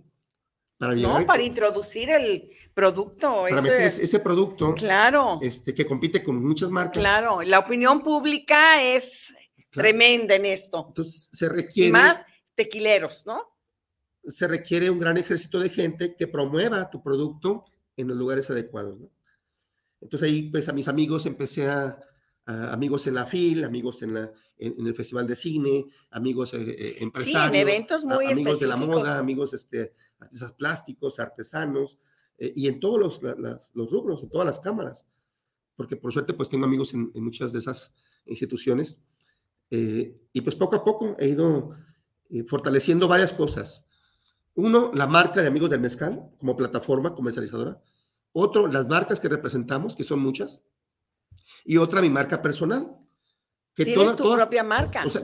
[0.76, 3.44] Para no, para introducir el producto.
[3.48, 4.74] Para ese, meter ese producto.
[4.74, 5.38] Claro.
[5.40, 6.98] Este, que compite con muchas marcas.
[6.98, 9.32] Claro, la opinión pública es
[9.70, 10.84] tremenda en esto.
[10.88, 11.92] Entonces, se requiere.
[11.92, 13.40] más tequileros, ¿no?
[14.24, 17.64] Se requiere un gran ejército de gente que promueva tu producto
[17.96, 19.10] en los lugares adecuados, ¿no?
[20.00, 21.98] Entonces ahí, pues a mis amigos empecé a,
[22.46, 27.42] amigos en la FIL, amigos en, la, en, el Festival de Cine, amigos eh, empresarios.
[27.42, 31.98] Sí, en eventos muy Amigos de la moda, amigos este, artistas plásticos, artesanos,
[32.38, 33.22] eh, y en todos los,
[33.74, 35.08] los, rubros, en todas las cámaras,
[35.74, 37.94] porque por suerte pues tengo amigos en, muchas de esas
[38.26, 39.00] instituciones,
[39.70, 41.70] eh, y pues poco a poco he ido
[42.30, 43.85] eh, fortaleciendo varias cosas.
[44.56, 47.80] Uno, la marca de Amigos del Mezcal como plataforma comercializadora.
[48.32, 50.62] Otro, las marcas que representamos, que son muchas.
[51.64, 52.98] Y otra, mi marca personal.
[53.74, 55.04] Que Tienes tu propia marca.
[55.06, 55.22] O sea,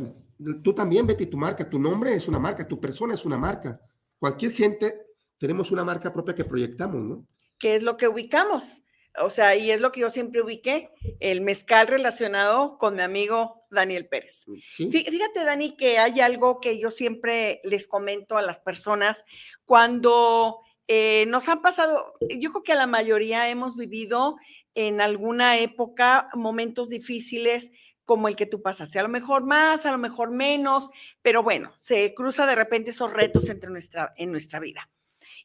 [0.63, 3.81] tú también, Betty, tu marca, tu nombre es una marca, tu persona es una marca
[4.23, 7.27] cualquier gente tenemos una marca propia que proyectamos, ¿no?
[7.59, 8.83] ¿Qué es lo que ubicamos?
[9.19, 13.67] O sea, y es lo que yo siempre ubiqué, el mezcal relacionado con mi amigo
[13.71, 14.45] Daniel Pérez.
[14.63, 14.91] ¿Sí?
[14.91, 19.25] Fíjate, Dani, que hay algo que yo siempre les comento a las personas
[19.67, 24.37] cuando eh, nos han pasado, yo creo que a la mayoría hemos vivido
[24.75, 27.71] en alguna época momentos difíciles
[28.05, 31.73] como el que tú pasaste, a lo mejor más, a lo mejor menos, pero bueno,
[31.79, 34.91] se cruza de repente esos retos entre nuestra, en nuestra vida.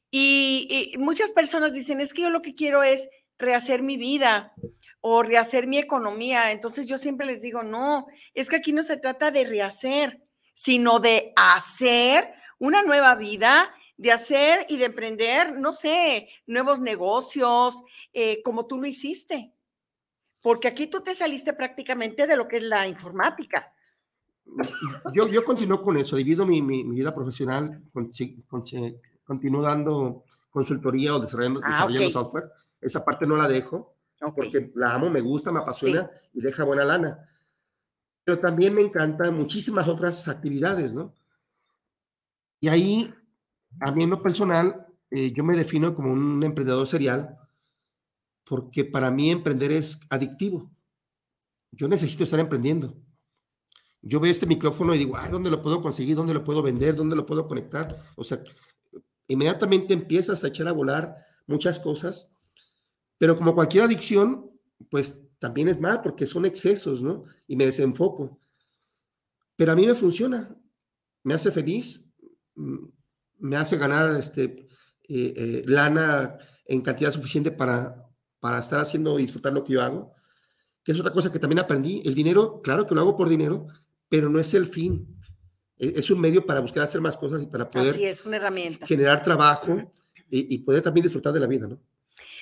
[0.09, 4.53] Y, y muchas personas dicen, es que yo lo que quiero es rehacer mi vida
[5.01, 6.51] o rehacer mi economía.
[6.51, 10.21] Entonces yo siempre les digo, no, es que aquí no se trata de rehacer,
[10.53, 17.83] sino de hacer una nueva vida de hacer y de emprender, no sé, nuevos negocios,
[18.13, 19.51] eh, como tú lo hiciste.
[20.41, 23.73] Porque aquí tú te saliste prácticamente de lo que es la informática.
[25.13, 28.09] Yo, yo continúo con eso, divido mi, mi, vida profesional, con,
[28.47, 28.61] con,
[29.25, 32.45] continúo dando consultoría o desarrollando, ah, software.
[32.81, 33.97] Esa parte no la dejo,
[34.35, 37.29] porque la amo, me gusta, me apasiona y deja buena lana.
[38.23, 41.13] Pero también me encantan muchísimas otras actividades, ¿no?
[42.59, 43.13] Y ahí
[43.79, 47.37] a mí en lo personal, eh, yo me defino como un emprendedor serial
[48.43, 50.71] porque para mí emprender es adictivo.
[51.71, 52.95] Yo necesito estar emprendiendo.
[54.01, 56.15] Yo veo este micrófono y digo, ¿dónde lo puedo conseguir?
[56.15, 56.95] ¿Dónde lo puedo vender?
[56.95, 57.97] ¿Dónde lo puedo conectar?
[58.15, 58.41] O sea,
[59.27, 62.31] inmediatamente empiezas a echar a volar muchas cosas,
[63.17, 64.51] pero como cualquier adicción,
[64.89, 67.23] pues también es mal porque son excesos, ¿no?
[67.47, 68.39] Y me desenfoco.
[69.55, 70.55] Pero a mí me funciona,
[71.23, 72.11] me hace feliz,
[72.55, 72.85] mm,
[73.39, 74.67] me hace ganar este,
[75.09, 78.07] eh, eh, lana en cantidad suficiente para,
[78.39, 80.13] para estar haciendo y disfrutar lo que yo hago,
[80.83, 82.01] que es otra cosa que también aprendí.
[82.05, 83.67] El dinero, claro que lo hago por dinero,
[84.09, 85.07] pero no es el fin.
[85.77, 88.37] E, es un medio para buscar hacer más cosas y para poder así es, una
[88.37, 88.85] herramienta.
[88.85, 89.91] generar trabajo
[90.29, 91.79] y, y poder también disfrutar de la vida, ¿no?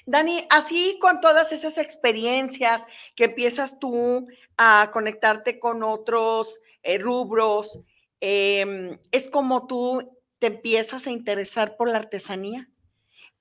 [0.05, 2.85] Dani, así con todas esas experiencias
[3.15, 7.79] que empiezas tú a conectarte con otros eh, rubros,
[8.19, 12.69] em, es como tú te empiezas a interesar por la artesanía.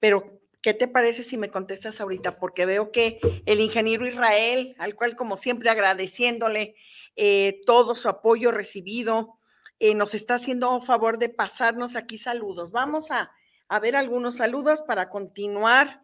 [0.01, 0.25] Pero,
[0.63, 2.39] ¿qué te parece si me contestas ahorita?
[2.39, 6.77] Porque veo que el ingeniero Israel, al cual como siempre agradeciéndole
[7.17, 9.39] eh, todo su apoyo recibido,
[9.81, 12.71] eh, nos está haciendo favor de pasarnos aquí saludos.
[12.71, 13.33] Vamos a,
[13.69, 16.04] a ver algunos saludos para continuar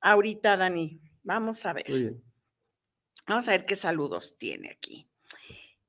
[0.00, 1.00] ahorita, Dani.
[1.22, 2.14] Vamos a ver.
[3.26, 5.06] Vamos a ver qué saludos tiene aquí.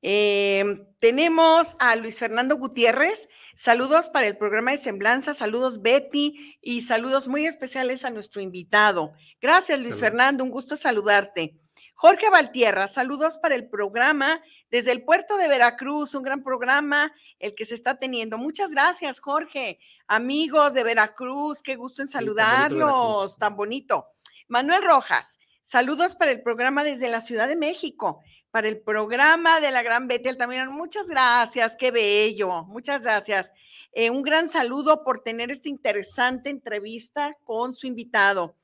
[0.03, 3.29] Em, tenemos a Luis Fernando Gutiérrez.
[3.55, 5.33] Saludos para el programa de Semblanza.
[5.33, 6.57] Saludos, Betty.
[6.61, 9.13] Y saludos muy especiales a nuestro invitado.
[9.39, 10.43] Gracias, Luis Fernando.
[10.43, 11.59] Un gusto saludarte.
[12.01, 17.53] Jorge Valtierra, saludos para el programa desde el puerto de Veracruz, un gran programa el
[17.53, 18.39] que se está teniendo.
[18.39, 19.77] Muchas gracias, Jorge.
[20.07, 24.07] Amigos de Veracruz, qué gusto en saludarlos, tan bonito.
[24.47, 29.69] Manuel Rojas, saludos para el programa desde la Ciudad de México para el programa de
[29.69, 30.71] la Gran Betty Altamirano.
[30.71, 33.51] Muchas gracias, qué bello, muchas gracias.
[33.91, 38.55] Eh, un gran saludo por tener esta interesante entrevista con su invitado.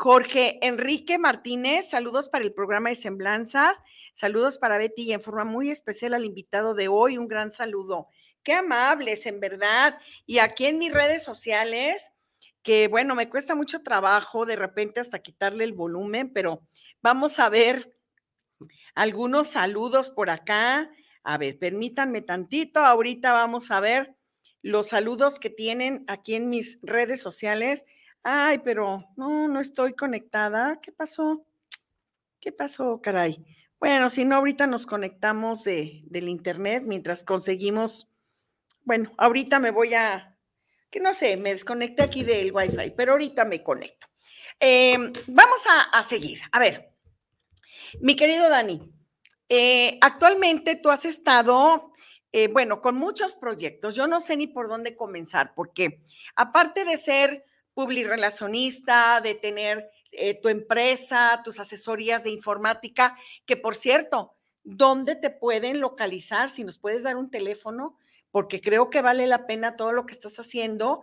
[0.00, 3.82] Jorge Enrique Martínez, saludos para el programa de Semblanzas,
[4.14, 8.08] saludos para Betty y en forma muy especial al invitado de hoy, un gran saludo.
[8.42, 9.98] Qué amables, en verdad.
[10.24, 12.12] Y aquí en mis redes sociales,
[12.62, 16.62] que bueno, me cuesta mucho trabajo de repente hasta quitarle el volumen, pero
[17.02, 17.94] vamos a ver
[18.94, 20.90] algunos saludos por acá.
[21.24, 22.80] A ver, permítanme tantito.
[22.80, 24.14] Ahorita vamos a ver
[24.62, 27.84] los saludos que tienen aquí en mis redes sociales.
[28.22, 30.80] Ay, pero no, no estoy conectada.
[30.80, 31.44] ¿Qué pasó?
[32.40, 33.44] ¿Qué pasó, caray?
[33.78, 38.10] Bueno, si no, ahorita nos conectamos de, del internet mientras conseguimos.
[38.84, 40.36] Bueno, ahorita me voy a,
[40.90, 44.06] que no sé, me desconecté aquí del Wi-Fi, pero ahorita me conecto.
[44.58, 46.40] Em, vamos a, seguir.
[46.52, 46.92] A ver,
[48.00, 48.82] mi querido Dani,
[49.48, 51.92] eh, actualmente tú has estado,
[52.32, 53.94] eh, bueno, con muchos proyectos.
[53.94, 56.02] Yo no sé ni por dónde comenzar, porque
[56.36, 63.76] aparte de ser publirelacionista, de tener eh, tu empresa, tus asesorías de informática, que por
[63.76, 64.32] cierto,
[64.64, 66.50] ¿dónde te pueden localizar?
[66.50, 67.96] Si nos puedes dar un teléfono,
[68.30, 71.02] porque creo que vale la pena todo lo que estás haciendo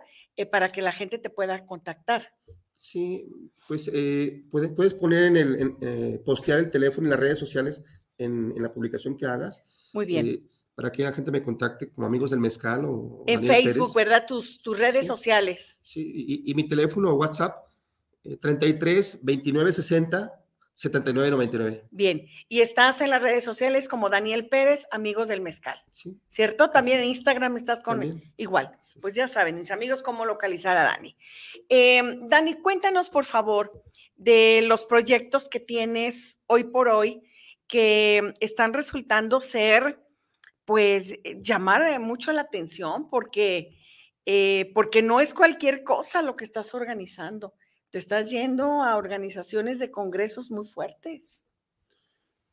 [0.50, 2.32] para que la gente te pueda contactar.
[2.72, 3.26] Sí,
[3.66, 7.82] pues eh, puedes, puedes, poner en el, eh, postear el teléfono en las redes sociales
[8.18, 9.66] en, en la publicación que hagas.
[9.92, 10.48] Muy bien.
[10.78, 13.24] Eh, para que la gente me contacte como amigos del mezcal o...
[13.26, 14.26] En Facebook, ¿verdad?
[14.26, 15.76] Tus, tus redes sociales.
[15.82, 17.66] Sí, y, y, mi teléfono o WhatsApp,
[18.40, 20.34] 33 29 60
[20.78, 21.88] 7999.
[21.90, 25.76] Bien, y estás en las redes sociales como Daniel Pérez, amigos del mezcal.
[25.90, 26.16] Sí.
[26.28, 26.70] ¿Cierto?
[26.70, 28.78] También en Instagram estás con igual.
[29.00, 31.16] Pues ya saben, mis amigos, cómo localizar a Dani.
[31.68, 33.82] Em, Dani, cuéntanos, por favor,
[34.16, 37.24] de los proyectos que tienes hoy por hoy
[37.66, 39.98] que están resultando ser,
[40.68, 43.78] pues, llamar mucho la atención porque
[44.30, 47.54] eh, porque no es cualquier cosa lo que estás organizando.
[47.88, 51.46] Te estás yendo a organizaciones de congresos muy fuertes.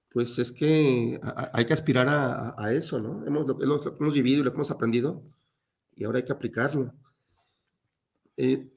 [0.08, 1.20] Pues es que
[1.52, 3.26] hay que aspirar a, eso, ¿no?
[3.28, 5.22] Hemos, lo, hemos vivido y lo hemos aprendido
[5.98, 6.94] y ahora hay que aplicarlo.
[8.38, 8.72] Eh,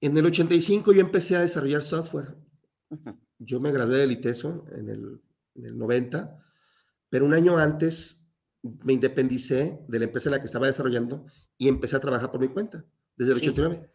[0.00, 2.36] en el 85 yo empecé a desarrollar software.
[3.40, 5.20] Yo me gradué del ITESO en el,
[5.56, 6.38] en el 90,
[7.10, 8.23] pero un año antes
[8.82, 11.26] me independicé de la empresa en la que estaba desarrollando
[11.58, 12.84] y empecé a trabajar por mi cuenta,
[13.16, 13.90] desde el 89.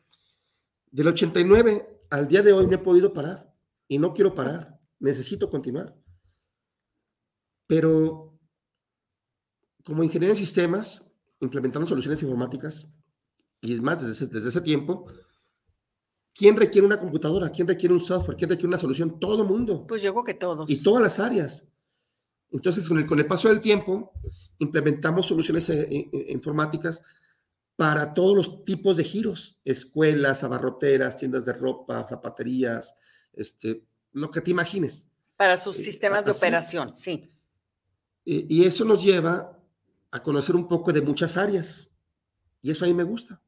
[0.91, 3.53] Del 89 al día de hoy no he podido parar
[3.87, 5.95] y no quiero parar, necesito continuar.
[7.67, 8.39] Pero
[9.83, 12.95] como ingeniero en sistemas, implementando soluciones informáticas,
[13.61, 15.07] y es más, desde ese, desde ese tiempo,
[16.33, 17.49] ¿quién requiere una computadora?
[17.49, 18.37] ¿Quién requiere un software?
[18.37, 19.19] ¿Quién requiere una solución?
[19.19, 19.85] Todo mundo.
[19.87, 20.69] Pues yo creo que todos.
[20.69, 21.67] Y todas las áreas.
[22.51, 24.11] Entonces, con el, con el paso del tiempo,
[24.57, 27.03] implementamos soluciones eh, eh, eh, informáticas
[27.75, 32.97] para todos los tipos de giros, escuelas, abarroteras, tiendas de ropa, zapaterías,
[33.33, 35.07] este, lo que te imagines.
[35.37, 37.31] Para sus sistemas de operación, sí.
[38.25, 39.57] Y, eso nos lleva
[40.11, 41.89] a conocer un poco de muchas áreas.
[42.61, 43.41] Y eso a mí me gusta.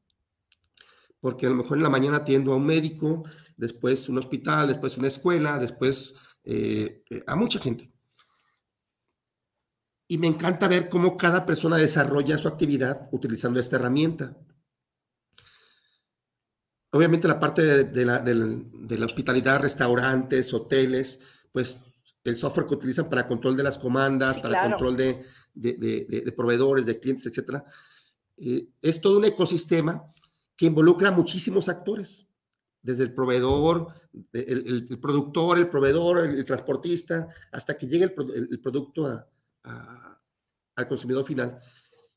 [1.20, 3.22] Porque a lo mejor en la mañana atiendo a un médico,
[3.56, 7.91] después un hospital, después una escuela, después eh, a mucha gente.
[10.12, 14.36] Y me encanta ver cómo cada persona desarrolla su actividad utilizando esta herramienta.
[16.90, 21.18] Obviamente la parte de, la, de la hospitalidad, restaurantes, hoteles,
[21.50, 21.84] pues
[22.24, 27.00] el software que utilizan para control de las comandas, para control de, de, proveedores, de
[27.00, 27.64] clientes, etcétera.
[28.36, 30.04] Eh, es todo un ecosistema
[30.54, 32.28] que involucra a muchísimos actores,
[32.82, 33.94] desde el proveedor,
[34.34, 39.06] el, productor, el proveedor, el, transportista, hasta que llegue el, producto
[39.62, 41.58] al consumidor final.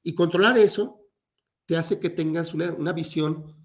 [0.03, 1.01] Y controlar eso
[1.65, 3.55] te hace que tengas una, una visión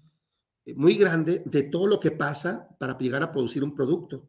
[0.65, 4.27] eh, muy grande de todo lo que pasa para llegar a producir un producto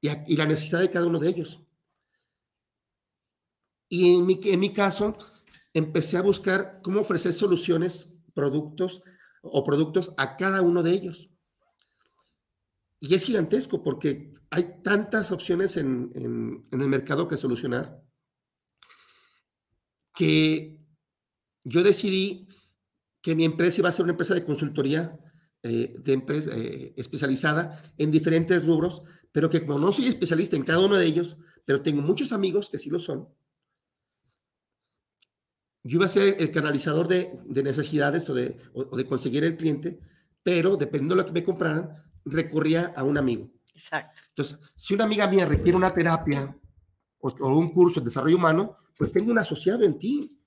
[0.00, 1.60] y, la necesidad de cada uno de ellos.
[3.88, 5.16] Y en mi, en mi caso,
[5.72, 9.02] empecé a buscar cómo ofrecer soluciones, productos
[9.42, 11.30] o productos a cada uno de ellos.
[13.00, 18.02] Y es gigantesco porque hay tantas opciones en, en, el mercado que solucionar
[20.18, 20.76] que
[21.62, 22.48] yo decidí
[23.22, 25.16] que mi empresa iba a ser una empresa de consultoría
[25.62, 30.64] eh, de empresa, eh, especializada en diferentes rubros pero que como no soy especialista en
[30.64, 33.28] cada uno de ellos, pero tengo muchos amigos que sí lo son,
[35.84, 38.58] yo iba a ser el canalizador de, necesidades o de,
[38.96, 40.00] de, conseguir el cliente,
[40.42, 41.90] pero dependiendo de lo que me compraran,
[42.24, 43.50] recurría a un amigo.
[43.74, 44.20] Exacto.
[44.30, 46.58] Entonces, si una amiga mía requiere una terapia
[47.20, 50.40] o, un curso de desarrollo humano, pues tengo un asociado en ti.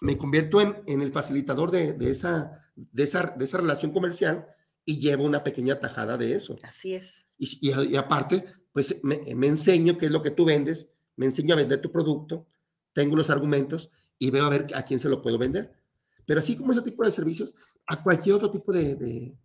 [0.00, 4.46] Me convierto en, en el facilitador de, de, esa, de, esa, de esa relación comercial
[4.88, 6.56] y llevo una pequeña tajada de eso.
[6.62, 7.26] Así es.
[7.38, 11.80] Y, aparte, pues me, enseño qué es lo que tú vendes, me enseño a vender
[11.80, 12.46] tu producto,
[12.92, 15.76] tengo los argumentos y veo a ver a quién se lo puedo vender.
[16.24, 17.54] Pero así como ese tipo de servicios,
[17.86, 19.36] a cualquier otro tipo de,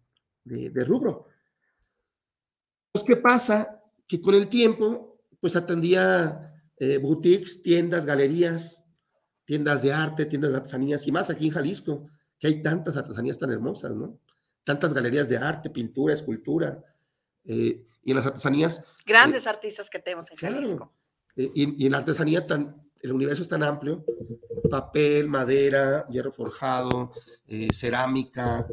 [0.44, 1.28] de, rubro.
[2.92, 3.84] Pues, ¿qué pasa?
[4.08, 5.11] Que con el tiempo,
[5.42, 8.86] pues atendía eh, boutiques, tiendas, galerías,
[9.44, 12.08] tiendas de arte, tiendas de artesanías y más aquí en Jalisco,
[12.40, 14.18] que hay tantas artesanías tan hermosas, ¿no?
[14.64, 16.84] tantas galerías de arte, pintura, escultura,
[17.46, 18.86] eh, y en las artesanías.
[19.06, 20.94] Grandes eh, artistas que tenemos en Jalisco.
[21.36, 24.06] Eh, y, en la artesanía tan, el universo es tan amplio,
[24.70, 27.12] papel, madera, hierro forjado,
[27.74, 28.68] cerámica,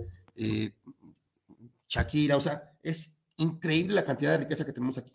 [1.88, 5.12] Shakira, o sea, es increíble la cantidad de riqueza que tenemos aquí.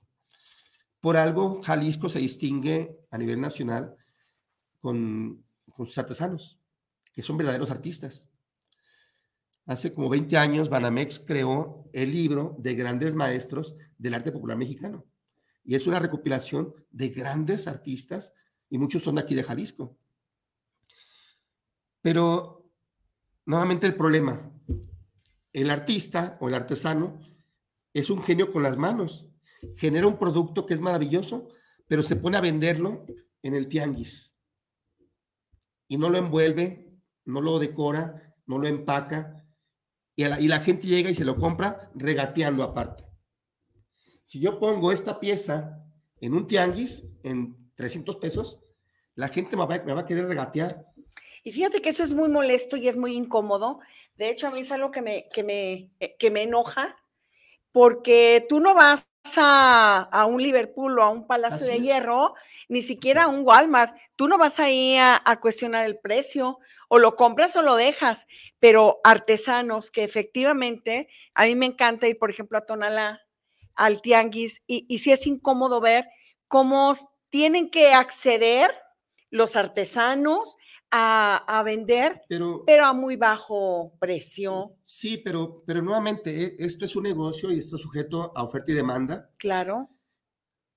[1.03, 3.93] Por algo, Jalisco se distingue a nivel nacional
[4.79, 5.43] con,
[5.75, 6.61] sus artesanos,
[7.11, 8.29] que son verdaderos artistas
[9.65, 15.05] hace como 20 años, Banamex creó el libro de grandes maestros del arte popular mexicano.
[15.65, 18.31] Y es una recopilación de grandes artistas,
[18.69, 19.97] y muchos son de aquí de Jalisco.
[22.01, 22.71] Pero,
[23.45, 24.49] nuevamente el problema,
[25.51, 27.19] el artista o el artesano
[27.93, 29.32] es un genio con las manos,
[29.75, 31.49] genera un producto que es maravilloso,
[31.87, 33.05] pero se pone a venderlo
[33.41, 34.33] en el tianguis
[35.87, 36.91] y no lo envuelve,
[37.25, 39.45] no lo decora, no lo empaca,
[40.15, 43.05] y la, gente llega y se lo compra regateando aparte.
[44.23, 45.83] Si yo pongo esta pieza
[46.21, 48.59] en un tianguis en 300 pesos,
[49.15, 50.85] la gente me va, a querer regatear.
[51.43, 53.79] Y fíjate que eso es muy molesto y es muy incómodo.
[54.15, 56.95] De hecho, a mí es algo que me, que me, eh, que me enoja
[57.73, 59.05] porque tú no vas
[59.35, 62.35] a, un Liverpool o a un Palacio de Hierro,
[62.69, 63.97] ni siquiera a un Walmart.
[64.15, 68.27] Tú no vas ahí a, a, cuestionar el precio, o lo compras o lo dejas,
[68.59, 73.21] pero artesanos que efectivamente, a mí me encanta ir, por ejemplo, a Tonalá,
[73.75, 76.05] al Tianguis, y, y sí es incómodo ver
[76.47, 76.93] cómo
[77.29, 78.71] tienen que acceder
[79.31, 80.57] los artesanos
[80.95, 84.75] a, vender, pero, pero, a muy bajo precio.
[84.83, 88.75] Sí, pero, pero nuevamente, eh, esto es un negocio y está sujeto a oferta y
[88.75, 89.31] demanda.
[89.37, 89.87] Claro.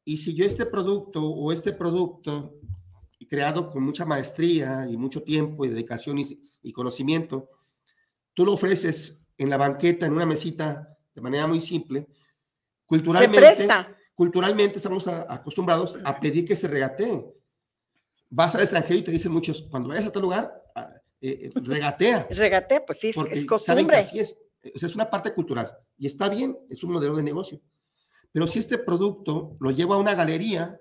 [0.05, 2.55] Y si yo este producto o este producto
[3.29, 7.51] creado con mucha maestría y mucho tiempo y dedicación y, conocimiento,
[8.33, 12.09] tú lo ofreces en la banqueta, en una mesita, de manera muy simple,
[12.87, 13.69] culturalmente,
[14.15, 17.36] culturalmente estamos acostumbrados a pedir que se regatee
[18.31, 21.51] vas al extranjero y te dicen muchos, cuando vayas a tal lugar, ah, eh, eh,
[21.55, 22.27] regatea.
[22.31, 23.97] regatea, pues sí, es costumbre.
[23.97, 24.39] así es.
[24.75, 27.61] O sea, es una parte cultural y está bien, es un modelo de negocio.
[28.33, 30.81] Pero si este producto lo llevo a una galería,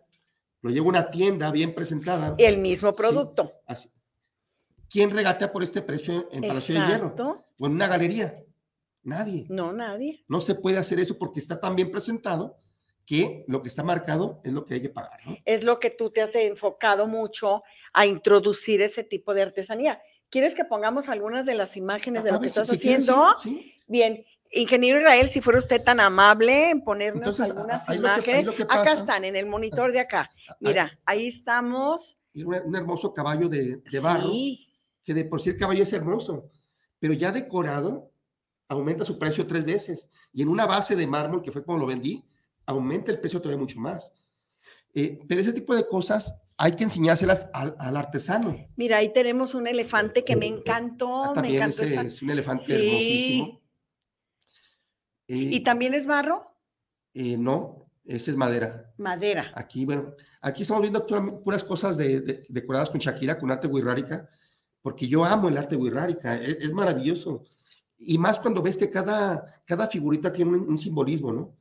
[0.61, 2.35] lo llevo a una tienda bien presentada.
[2.37, 3.51] El mismo producto.
[3.67, 3.89] así.
[4.89, 7.15] ¿Quién regatea por este precio en Palacio de Hierro?
[7.59, 8.33] O en una galería.
[9.03, 9.45] Nadie.
[9.49, 10.23] No, nadie.
[10.27, 12.57] No se puede hacer eso porque está tan bien presentado
[13.05, 15.19] que lo que está marcado es lo que hay que pagar.
[15.45, 20.01] Es lo que tú te has enfocado mucho a introducir ese tipo de artesanía.
[20.29, 23.35] ¿Quieres que pongamos algunas de las imágenes de lo que estás haciendo?
[23.87, 28.59] Bien, ingeniero Israel, si fuera usted tan amable en ponernos algunas imágenes.
[28.67, 30.31] acá están, en el monitor de acá.
[30.59, 32.17] Mira, ahí estamos.
[32.33, 34.31] Un, hermoso caballo de, de barro,
[35.03, 36.49] que de por sí el caballo es hermoso,
[36.99, 38.11] pero ya decorado
[38.67, 40.09] aumenta su precio tres veces.
[40.33, 42.25] Y en una base de mármol, que fue como lo vendí,
[42.66, 44.13] aumenta el precio todavía mucho más.
[44.93, 48.55] Eh, pero ese tipo de cosas hay que enseñárselas al, artesano.
[48.78, 51.24] Mira, ahí tenemos un elefante que me encantó.
[51.26, 53.61] Ah, también me es un elefante hermosísimo.
[55.28, 56.55] ¿Y también es barro?
[57.13, 58.93] Eh, no, ese es madera.
[58.97, 59.51] Madera.
[59.55, 61.05] Aquí, bueno, aquí estamos viendo
[61.41, 64.30] puras cosas de, decoradas con Shakira, con arte wixárika,
[64.82, 67.43] porque yo amo el arte wixárika, es, es, maravilloso.
[67.97, 71.55] Y más cuando ves que cada, cada figurita tiene un simbolismo, ¿no?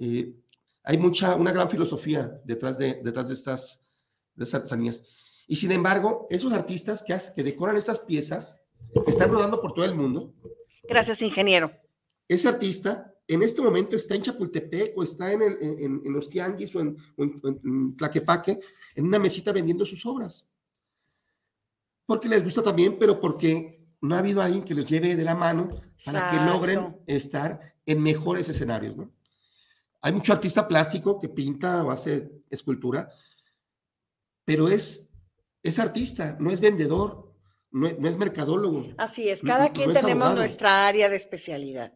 [0.00, 0.34] Eh,
[0.82, 3.86] hay mucha, una gran filosofía detrás de, detrás de estas,
[4.34, 5.06] de estas artesanías.
[5.46, 8.58] Y sin embargo, esos artistas que, que decoran estas piezas,
[9.04, 10.34] que están rodando por todo el mundo.
[10.88, 11.70] Gracias, ingeniero.
[12.26, 16.80] Ese artista en este momento está en Chapultepec o está en, en, los tianguis o
[16.80, 18.58] en, en, Tlaquepaque,
[18.96, 20.48] en una mesita vendiendo sus obras.
[22.06, 25.36] Porque les gusta también, pero porque no ha habido alguien que los lleve de la
[25.36, 25.70] mano
[26.04, 29.12] para que logren estar en mejores escenarios, ¿no?
[30.02, 33.10] Hay mucho artista plástico que pinta o hace escultura,
[34.44, 35.10] pero es,
[35.62, 37.34] es artista, no es vendedor,
[37.70, 38.94] no es, mercadólogo.
[38.98, 41.92] Así es, cada quien tenemos nuestra área de especialidad.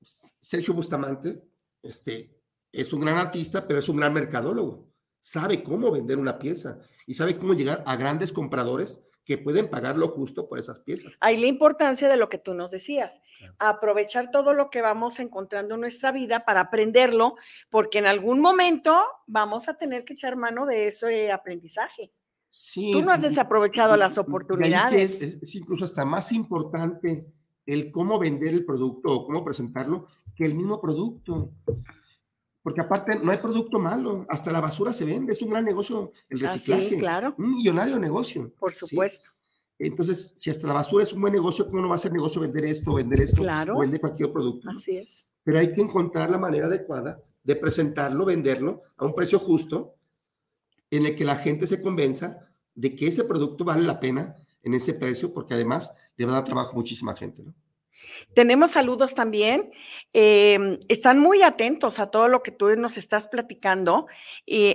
[0.00, 1.42] Sergio Bustamante
[1.82, 2.38] este,
[2.70, 4.88] es un gran artista, pero es un gran mercadólogo.
[5.20, 9.98] Sabe cómo vender una pieza y sabe cómo llegar a grandes compradores que pueden pagar
[9.98, 11.12] lo justo por esas piezas.
[11.20, 13.20] Hay la importancia de lo que tú nos decías,
[13.58, 17.36] aprovechar todo lo que vamos encontrando en nuestra vida para aprenderlo,
[17.68, 22.10] porque en algún momento vamos a tener que echar mano de ese aprendizaje.
[22.48, 25.20] Sí, tú no has desaprovechado las oportunidades.
[25.20, 27.30] Es, es, incluso hasta más importante
[27.66, 31.52] el cómo vender el producto o cómo presentarlo que el mismo producto
[32.68, 36.12] porque aparte no hay producto malo, hasta la basura se vende, es un gran negocio
[36.28, 36.90] el ah, reciclaje.
[36.90, 37.34] sí, claro.
[37.38, 38.52] Un millonario negocio.
[38.58, 39.30] Por supuesto.
[39.78, 42.42] Entonces, si hasta la basura es un buen negocio, ¿cómo no va a ser negocio
[42.42, 43.74] vender esto, vender esto claro.
[43.74, 44.68] o vender cualquier producto?
[44.68, 45.24] Así es.
[45.42, 49.94] Pero hay que encontrar la manera adecuada de presentarlo, venderlo a un precio justo
[50.90, 54.74] en el que la gente se convenza de que ese producto vale la pena en
[54.74, 57.54] ese precio, porque además le va a dar trabajo a muchísima gente, ¿no?
[58.34, 59.70] Tenemos saludos también.
[60.12, 64.06] Em, están muy atentos a todo lo que tú nos estás platicando.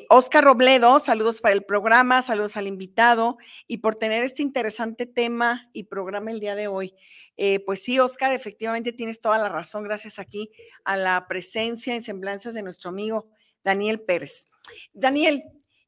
[0.10, 5.70] Oscar Robledo, saludos para el programa, saludos al invitado y por tener este interesante tema
[5.74, 6.94] y programa el día de hoy.
[7.38, 10.52] Eh, pues sí, Oscar, efectivamente tienes toda la razón, gracias aquí
[10.84, 13.30] a la presencia en semblanzas de nuestro amigo
[13.64, 14.46] Daniel Pérez.
[14.94, 15.44] Daniel,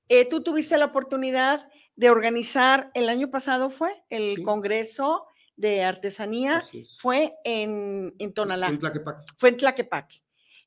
[0.09, 4.03] eh, tú tuviste la oportunidad de organizar el año pasado, ¿fue?
[4.09, 6.62] El Congreso de artesanía
[6.97, 8.68] fue en, en Tonalá.
[8.68, 9.26] En Tlaquepaque.
[9.38, 10.22] Fue en Tlaquepaque.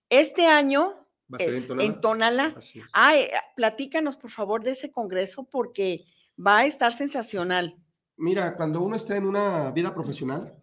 [0.09, 1.07] Este año
[1.39, 2.55] es en Tonalá.
[3.55, 6.05] platícanos, por favor, de ese congreso porque
[6.39, 7.77] va a estar sensacional.
[8.17, 10.57] Mira, cuando uno está en una vida profesional,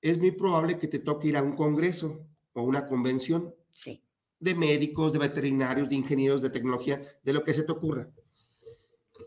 [0.00, 4.02] es muy probable que te toque ir a un congreso o una convención sí.
[4.38, 8.10] de médicos, de veterinarios, de ingenieros, de tecnología, de lo que se te ocurra.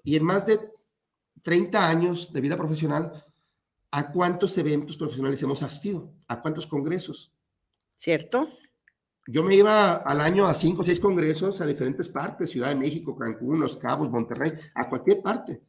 [0.04, 0.60] Y en más de
[1.44, 3.26] 30 años de vida profesional,
[3.96, 6.12] ¿A cuántos eventos profesionales hemos asistido?
[6.28, 7.32] ¿A cuántos congresos?
[7.94, 8.50] ¿Cierto?
[9.28, 12.76] Yo me iba al año a cinco o seis congresos a diferentes partes, Ciudad de
[12.76, 15.62] México, Cancún, Los Cabos, Monterrey, a cualquier parte,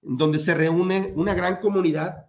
[0.00, 2.28] donde se reúne una gran comunidad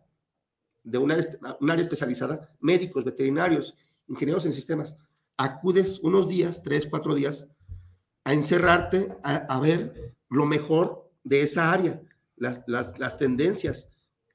[0.83, 1.15] de una,
[1.61, 3.77] un área especializada, médicos, veterinarios,
[4.09, 4.97] ingenieros en sistemas.
[5.37, 7.47] Acudes unos días, tres, cuatro días,
[8.25, 12.01] a encerrarte, a, ver lo mejor de esa área,
[12.35, 13.90] las, las, las tendencias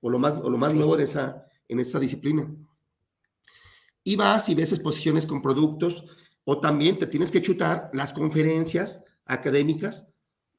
[0.07, 2.49] o lo más, o lo más nuevo en esa, en esa disciplina.
[4.05, 6.05] Y vas y ves exposiciones con productos
[6.45, 10.07] o también te tienes que chutar las conferencias académicas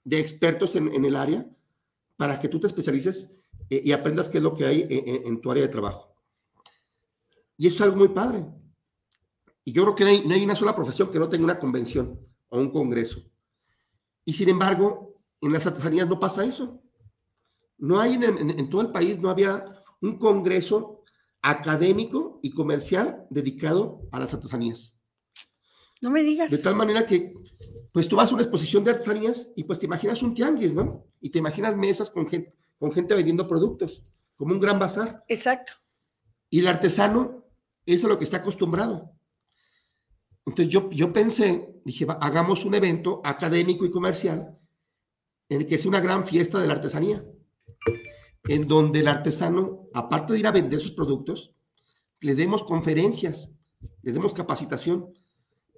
[0.03, 1.47] de expertos en, en el área
[2.17, 3.39] para que tú te especialices
[3.69, 6.13] eh, y aprendas qué es lo que hay en, tu área de trabajo.
[7.55, 8.45] Y eso es algo muy padre.
[9.63, 11.59] Y yo creo que no hay, no hay, una sola profesión que no tenga una
[11.59, 12.19] convención
[12.49, 13.21] o un congreso.
[14.25, 16.81] Y sin embargo, en las artesanías no pasa eso.
[17.77, 19.63] No hay en, todo el país, no había
[20.01, 21.03] un congreso
[21.41, 24.99] académico y comercial dedicado a las artesanías.
[26.01, 26.51] No me digas.
[26.51, 27.33] De tal manera que,
[27.91, 31.05] pues tú vas a una exposición de artesanías y pues te imaginas un tianguis, ¿no?
[31.21, 34.01] Y te imaginas mesas con gente, con gente vendiendo productos,
[34.35, 35.23] como un gran bazar.
[35.27, 35.73] Exacto.
[36.49, 37.45] Y el artesano
[37.85, 39.11] es a lo que está acostumbrado.
[40.45, 44.57] Entonces yo, yo pensé, dije, hagamos un evento académico y comercial
[45.49, 47.25] en el que sea una gran fiesta de la artesanía,
[48.47, 51.53] en donde el artesano, aparte de ir a vender sus productos,
[52.21, 53.57] le demos conferencias,
[54.01, 55.13] le demos capacitación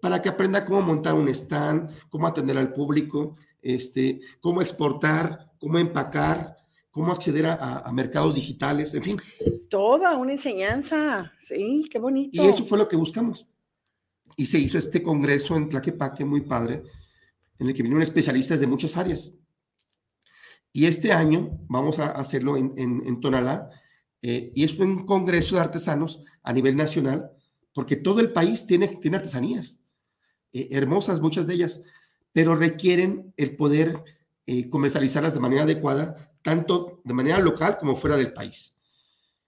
[0.01, 5.77] para que aprenda cómo montar un stand, cómo atender al público, este, cómo exportar, cómo
[5.77, 6.57] empacar,
[6.91, 9.21] cómo acceder a, mercados digitales, en fin.
[9.69, 12.41] Toda una enseñanza, sí, qué bonito.
[12.41, 13.47] Y eso fue lo que buscamos.
[14.35, 16.83] Y se hizo este congreso en Tlaquepaque, muy padre,
[17.57, 19.37] en el que vinieron especialistas de muchas áreas.
[20.71, 23.69] Y este año vamos a hacerlo en, en, Tonalá,
[24.21, 27.31] eh, y es un congreso de artesanos a nivel nacional,
[27.73, 29.79] porque todo el país tiene, tiene artesanías,
[30.53, 31.81] eh, hermosas muchas de ellas,
[32.33, 34.03] pero requieren el poder
[34.45, 38.75] eh, comercializarlas de manera adecuada tanto de manera local como fuera del país.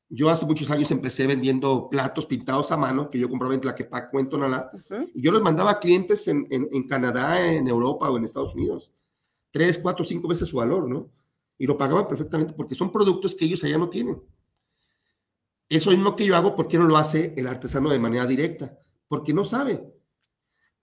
[0.10, 4.18] Yo hace muchos años empecé vendiendo platos pintados a mano que yo compraba en Tlaquepaque,
[4.18, 4.70] en Tonalá,
[5.14, 8.92] y yo los mandaba a clientes en, en, Canadá, en Europa o en Estados Unidos.
[9.52, 11.12] Tres, cuatro, cinco veces su valor, ¿no?
[11.58, 14.22] Y lo pagaban perfectamente porque son productos que ellos allá no tienen.
[15.70, 18.26] Eso es lo que yo hago, ¿por qué no lo hace el artesano de manera
[18.26, 18.78] directa?
[19.08, 19.82] Porque no sabe.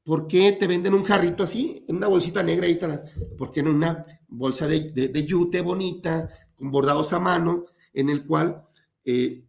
[0.03, 3.05] ¿Por qué te venden un jarrito así, en una bolsita negra y tal?
[3.37, 8.65] ¿Por qué no una bolsa de, yute bonita, con bordados a mano, en el cual
[9.05, 9.45] eh,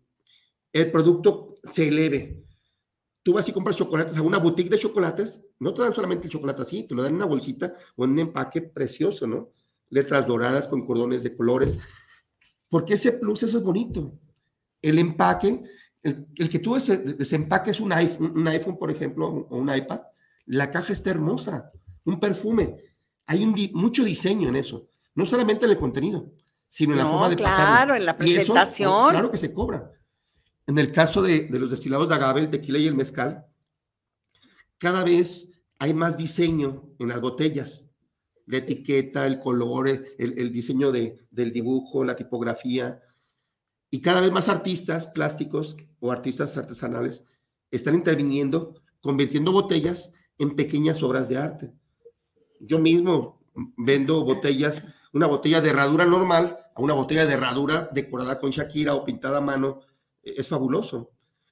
[0.73, 2.43] el producto se eleve?
[3.23, 6.31] Tú vas y compras chocolates a una boutique de chocolates, no te dan solamente el
[6.31, 9.51] chocolate así, te lo dan en una bolsita o en un empaque precioso, ¿no?
[9.89, 11.77] Letras doradas con cordones de colores.
[12.69, 14.13] Porque ese plus, eso es bonito.
[14.81, 15.63] El empaque,
[16.01, 20.01] el, que tú desempaques un iPhone, un iPhone, por ejemplo, o un iPad,
[20.45, 21.71] la caja está hermosa,
[22.05, 22.77] un perfume.
[23.25, 26.31] Hay un mucho diseño en eso, no solamente en el contenido,
[26.67, 29.09] sino en la forma de Claro, en la presentación.
[29.09, 29.91] claro que se cobra.
[30.65, 33.45] En el caso de, los destilados de agave, el tequila y el mezcal,
[34.77, 35.48] cada vez
[35.79, 37.87] hay más diseño en las botellas.
[38.45, 43.01] La etiqueta, el color, el, diseño de, del dibujo, la tipografía.
[43.89, 47.25] Y cada vez más artistas plásticos o artistas artesanales
[47.71, 51.73] están interviniendo, convirtiendo botellas en pequeñas obras de arte.
[52.59, 53.39] Yo mismo
[53.77, 58.95] vendo botellas, una botella de herradura normal a una botella de herradura decorada con Shakira
[58.95, 59.81] o pintada a mano.
[60.23, 61.11] Es fabuloso.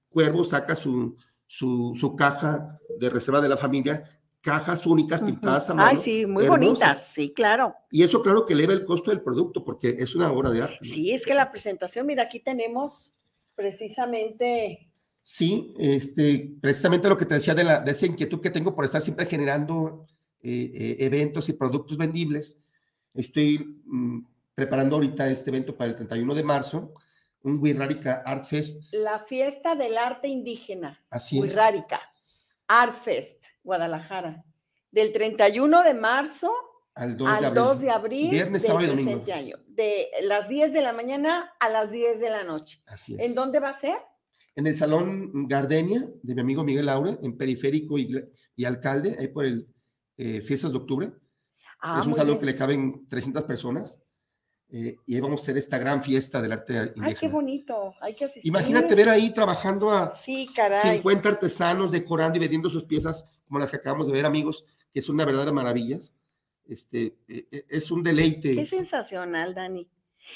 [0.09, 1.15] Cuervo saca su,
[1.47, 5.90] su, caja de reserva de la familia, cajas únicas pintadas a mano.
[5.90, 7.76] Ay, sí, muy bonitas, sí, claro.
[7.92, 10.86] Y eso claro que eleva el costo del producto porque es una obra de arte.
[10.86, 13.16] Sí, es que la presentación, mira, aquí tenemos
[13.56, 14.88] precisamente
[15.30, 18.86] Sí, este, precisamente lo que te decía de, la, de esa inquietud que tengo por
[18.86, 20.08] estar siempre generando
[20.42, 22.64] eh, eh, eventos y productos vendibles.
[23.14, 24.20] Estoy mm,
[24.54, 26.94] preparando ahorita este evento para el 31 de marzo,
[27.44, 28.86] un Wirrárica Art Fest.
[28.94, 31.04] La fiesta del arte indígena.
[31.10, 31.44] Así es.
[31.44, 32.00] Wirrárica
[33.01, 34.43] Fest, Guadalajara.
[34.91, 36.51] Del 31 de marzo
[36.95, 39.24] al 2, de, abril, Viernes, sábado y domingo.
[39.32, 42.82] Año, de las 10 de la mañana a las 10 de la noche.
[42.88, 43.20] Así es.
[43.20, 43.97] ¿En dónde va a ser?
[44.57, 49.45] en el Salón Gardenia de mi amigo Miguel Laure, en Periférico y, Alcalde, ahí por
[49.45, 49.68] el
[50.18, 51.11] eh, Fiestas de Octubre.
[51.80, 54.01] Ah, es un salón que le caben 300 personas.
[54.70, 57.07] Eh, y ahí vamos a hacer esta gran fiesta del arte indígena.
[57.07, 58.49] Ay, qué bonito, hay que asistir.
[58.49, 63.72] Imagínate ver ahí trabajando a sí, 50 artesanos decorando y vendiendo sus piezas, como las
[63.72, 65.99] que acabamos de ver, amigos, que son una verdadera maravilla.
[66.68, 68.55] Este, e, e, es un deleite.
[68.55, 69.88] Qué sensacional, Dani.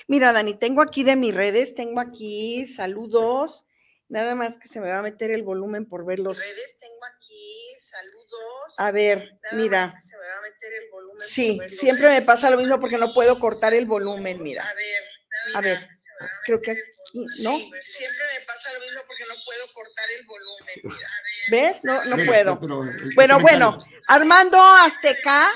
[0.07, 3.65] Mira, Dani, tengo aquí de mis redes, tengo aquí saludos
[4.11, 6.38] Nada más que se me va a meter el volumen por ver los.
[6.38, 7.70] Redes tengo aquí,
[8.02, 8.80] saludos.
[8.80, 9.93] A ver, Nada mira.
[10.02, 13.14] se me va a meter el volumen Sí, siempre me pasa lo mismo porque no
[13.14, 14.64] puedo cortar el volumen, mira.
[14.64, 15.88] A ver, A ver,
[16.45, 16.82] creo que aquí,
[17.14, 17.58] ¿no?
[17.58, 20.76] Sí, siempre me pasa lo mismo porque no puedo cortar el volumen.
[20.84, 21.52] Mira, a ver.
[21.72, 21.84] ¿Ves?
[21.84, 22.60] No, no puedo.
[22.60, 23.78] pero Bueno, bueno,
[24.08, 25.52] Armando Azteca,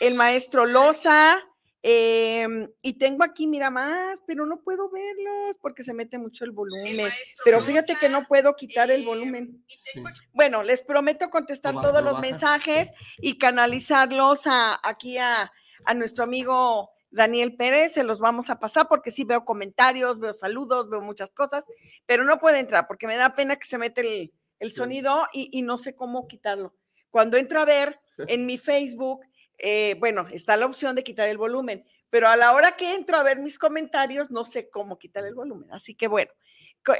[0.00, 1.42] el maestro Loza,
[1.82, 6.50] em, y tengo aquí, mira más, pero no puedo verlos porque se mete mucho el
[6.50, 7.08] volumen.
[7.44, 9.64] Pero fíjate que no puedo quitar el eh, volumen.
[9.66, 10.02] Sí.
[10.32, 12.30] Bueno, les prometo contestar Lo todos lo los bajas.
[12.30, 15.50] mensajes y canalizarlos a, aquí a,
[15.84, 17.92] a nuestro amigo Daniel Pérez.
[17.94, 21.64] Se los vamos a pasar porque sí veo comentarios, veo saludos, veo muchas cosas,
[22.06, 24.76] pero no puede entrar porque me da pena que se mete el, el Sí.
[24.76, 26.74] sonido y, y no sé cómo quitarlo.
[27.10, 29.20] Cuando entro a ver en mi Facebook,
[29.58, 33.18] eh, bueno, está la opción de quitar el volumen, pero a la hora que entro
[33.18, 35.70] a ver mis comentarios, no sé cómo quitar el volumen.
[35.72, 36.30] Así que bueno,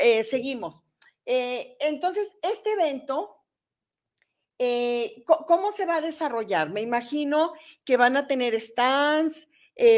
[0.00, 0.82] eh, seguimos.
[1.24, 3.36] Eh, entonces, este evento,
[5.46, 6.70] ¿cómo se va a desarrollar?
[6.70, 7.52] Me imagino
[7.84, 9.48] que van a tener stands,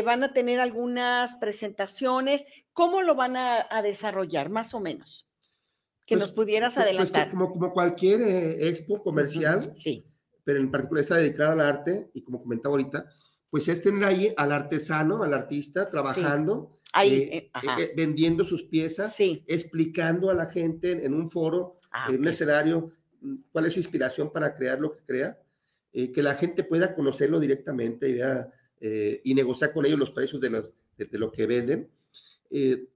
[0.04, 2.44] van a tener algunas presentaciones.
[2.72, 5.30] ¿Cómo lo van a, a desarrollar, más o menos?
[6.06, 7.30] Que Pues- nos pudieras pues- pues adelantar.
[7.30, 8.20] como, como cualquier
[8.62, 10.04] expo comercial, Sí,
[10.44, 13.06] pero en particular está dedicada al arte, y como comentaba ahorita,
[13.50, 18.44] pues es tener ahí al artesano, al artista, trabajando, ahí, eh, eh, ajá, eh, vendiendo
[18.44, 19.44] sus piezas, sí.
[19.46, 22.30] explicando a la gente en, en un foro, Ah, en un ok.
[22.30, 25.36] escenario, mm, cuál es su inspiración para crear lo que crea,
[25.92, 28.48] eh, que la gente pueda conocerlo directamente y, vea,
[28.80, 31.90] eh, y negociar con ellos los precios de, los- de- de lo que venden.
[32.48, 32.86] Eh,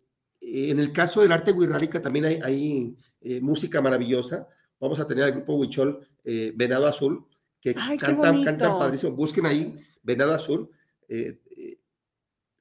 [0.41, 4.47] en el caso del arte wixárika también hay, hay, eh, música maravillosa.
[4.79, 7.27] Vamos a tener al grupo Huichol eh, Venado Azul,
[7.65, 9.13] que Ay, cantan, cantan padrísimo.
[9.13, 10.69] Busquen ahí Venado Azul.
[11.09, 11.79] Eh, eh,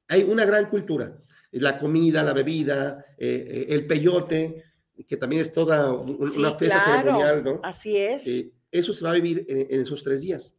[0.07, 1.13] hay una gran cultura.
[1.51, 4.63] La comida, la bebida, eh, el peyote,
[5.05, 7.59] que también es toda Sí, una fiesta claro, ceremonial, ¿no?
[7.63, 8.23] Así es.
[8.71, 10.57] Eso se va a vivir en, en esos tres días.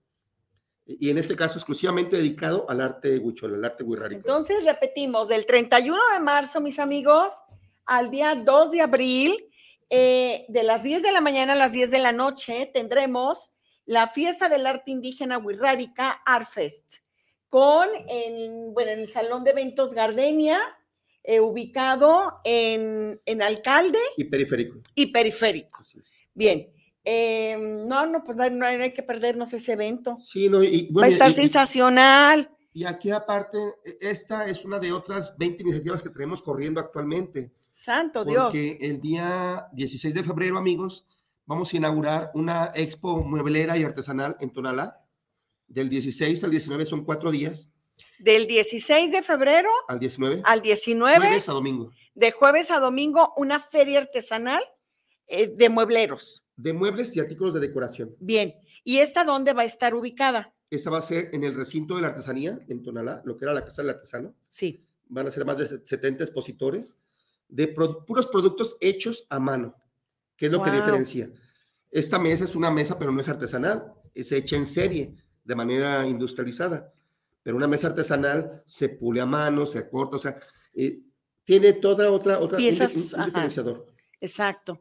[0.85, 4.19] Y en este caso exclusivamente dedicado al arte huichol, al arte wixárika.
[4.19, 7.33] Entonces, repetimos, del 31 de marzo, mis amigos,
[7.87, 9.49] al día 2 de abril,
[9.89, 13.54] de las 10 de la mañana a las 10 de la noche, tendremos
[13.87, 16.97] la fiesta del arte indígena wixárika Artfest,
[17.49, 20.61] con, en, bueno, en el Salón de Eventos Gardenia,
[21.23, 24.81] eh, ubicado en, en Alcalde Y periférico.
[24.95, 25.83] y Periférico.
[26.35, 26.71] Bien.
[27.05, 30.17] eh, no, no, pues no, no hay que perdernos ese evento.
[30.19, 32.51] Sí, no, y, Va bueno, a estar y- y- sensacional.
[32.73, 37.53] Y aquí aparte, e- esta es una de otras 20 iniciativas que tenemos corriendo actualmente.
[37.73, 38.45] Santo Dios.
[38.47, 41.07] Porque el día 16 de febrero, amigos,
[41.47, 45.01] vamos a inaugurar una expo mueblera y artesanal en Tonalá.
[45.67, 47.71] Del 16 al 19 son cuatro días.
[48.19, 51.91] Del 16 de febrero Al 19, al 19, jueves a domingo.
[52.15, 54.63] de jueves a domingo, una feria artesanal
[55.29, 56.45] eh, de muebleros.
[56.57, 58.15] De muebles y artículos de decoración.
[58.19, 58.55] Bien.
[58.83, 60.53] ¿Y esta dónde va a estar ubicada?
[60.71, 63.55] Esa va a ser en el recinto de la artesanía, en Tonalá, lo que era
[63.55, 64.35] la Casa del Artesano.
[64.51, 64.85] Sí.
[65.09, 66.97] Van a ser más de 70 expositores
[67.49, 69.75] de pro- puros productos hechos a mano,
[70.37, 70.81] que es lo que Guau.
[70.83, 71.31] diferencia.
[71.91, 75.15] Esta mesa es una mesa, pero no es artesanal, es hecha en serie,
[75.45, 76.93] de manera industrializada.
[77.43, 80.37] Pero una mesa artesanal se pule a mano, se corta, o sea,
[80.75, 81.01] eh,
[81.45, 83.27] tiene toda otra, otra un Piezas, un- un ajá.
[83.27, 83.87] diferenciador.
[84.21, 84.81] Exacto.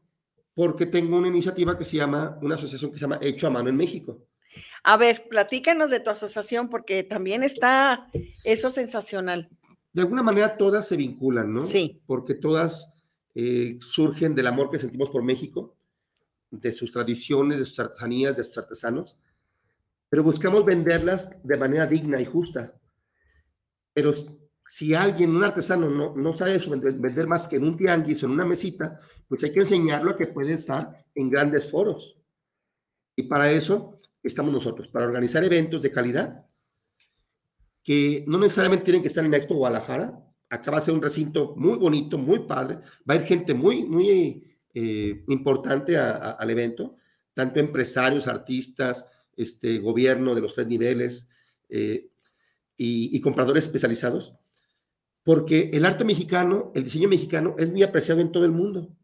[0.55, 3.69] Porque tengo una iniciativa que se llama, una asociación que se llama Hecho a Mano
[3.69, 4.25] en México.
[4.83, 8.07] A ver, platícanos de tu asociación porque también está
[8.43, 9.49] eso sensacional.
[9.91, 11.61] de alguna manera todas se vinculan, ¿no?
[11.61, 12.01] Sí.
[12.07, 12.92] Porque todas
[13.35, 15.75] eh, surgen del amor que sentimos por México,
[16.51, 19.17] de sus tradiciones, de sus artesanías, de sus artesanos,
[20.09, 22.79] pero buscamos venderlas de manera digna y justa.
[23.93, 24.13] Pero
[24.65, 28.33] si alguien, un artesano, no, no sabe vender más que en un tianguis o en
[28.33, 32.17] una mesita, pues hay que enseñarlo a que puede estar en grandes foros.
[33.15, 36.45] Y para eso estamos nosotros, para organizar eventos de calidad
[37.83, 40.17] que no necesariamente tienen que estar en la Expo Guadalajara.
[40.53, 42.75] Acá va a ser un recinto muy bonito, muy padre.
[43.09, 44.43] Va a ir gente muy, muy
[44.75, 46.95] eh, importante a- a- al evento,
[47.33, 51.27] tanto empresarios, artistas, este, gobierno de los tres niveles
[51.69, 52.09] eh,
[52.77, 54.33] y, y compradores especializados,
[55.23, 58.95] porque el arte mexicano, el diseño mexicano es muy apreciado en todo el mundo.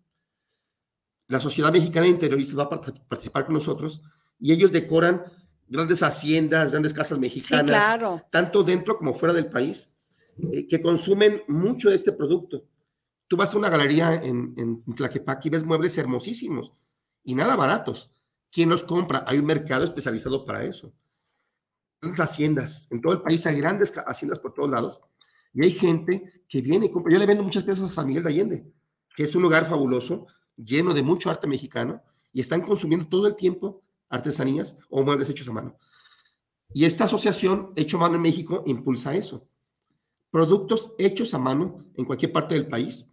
[1.28, 4.02] La Sociedad Mexicana de Interioristas va a part- participar con nosotros
[4.40, 5.24] y ellos decoran
[5.68, 8.22] grandes haciendas, grandes casas Sí, mexicanas claro.
[8.32, 9.96] tanto dentro como fuera del país,
[10.54, 12.64] eh, que consumen mucho de este producto.
[13.28, 16.74] Tú vas a una galería en, en Tlaquepaque y ves muebles hermosísimos
[17.24, 18.12] y nada baratos.
[18.52, 19.24] ¿Quién los compra?
[19.28, 20.92] Hay un mercado especializado para eso.
[22.02, 22.88] Grandes haciendas.
[22.92, 25.00] En todo el país hay grandes haciendas por todos lados
[25.54, 27.14] y hay gente que viene y compra.
[27.14, 28.74] Yo le vendo muchas piezas a San Miguel de Allende,
[29.16, 32.02] que es un lugar fabuloso lleno de mucho arte mexicano
[32.34, 35.78] y están consumiendo todo el tiempo artesanías o muebles hechos a mano.
[36.74, 39.48] Y esta asociación Hecho Mano en México impulsa eso.
[40.32, 43.10] Productos hechos a mano en cualquier parte del país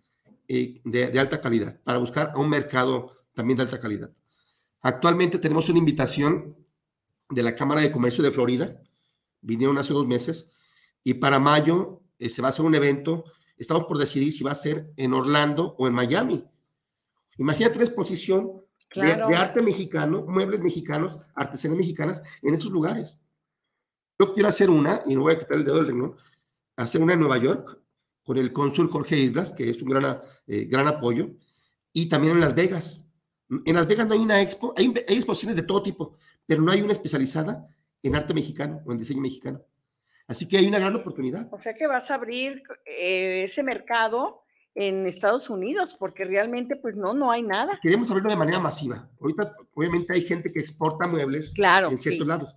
[0.49, 4.11] eh, de, de, alta calidad, para buscar a un mercado también de alta calidad.
[4.83, 6.57] Actualmente tenemos una invitación
[7.31, 8.81] de la Cámara de Comercio de Florida,
[9.41, 10.51] vinieron hace dos meses,
[11.03, 13.25] y para mayo eh, se va a hacer un evento,
[13.57, 16.45] estamos por decidir si va a ser en Orlando o en Miami.
[17.39, 19.27] Imagínate una exposición claro.
[19.27, 23.19] de, de, arte mexicano, muebles mexicanos, artesanías mexicanas en esos lugares.
[24.19, 26.17] Yo quiero hacer una, y no voy a quitar el dedo del renglón,
[26.77, 27.79] hacer una en Nueva York
[28.23, 31.31] con el cónsul Jorge Islas, que es un gran, eh, gran apoyo,
[31.93, 33.13] y también en Las Vegas.
[33.65, 36.17] En Las Vegas no hay una expo, hay, hay exposiciones de todo tipo,
[36.47, 37.67] pero no hay una especializada
[38.03, 39.63] en arte mexicano o en diseño mexicano.
[40.27, 41.49] Así que hay una gran oportunidad.
[41.53, 44.43] O sea que vas a abrir eh, ese mercado
[44.75, 47.79] en Estados Unidos, porque realmente pues no, no hay nada.
[47.81, 49.09] Queremos abrirlo de manera masiva.
[49.21, 52.29] Ahorita obviamente hay gente que exporta muebles claro, en ciertos sí.
[52.29, 52.57] lados,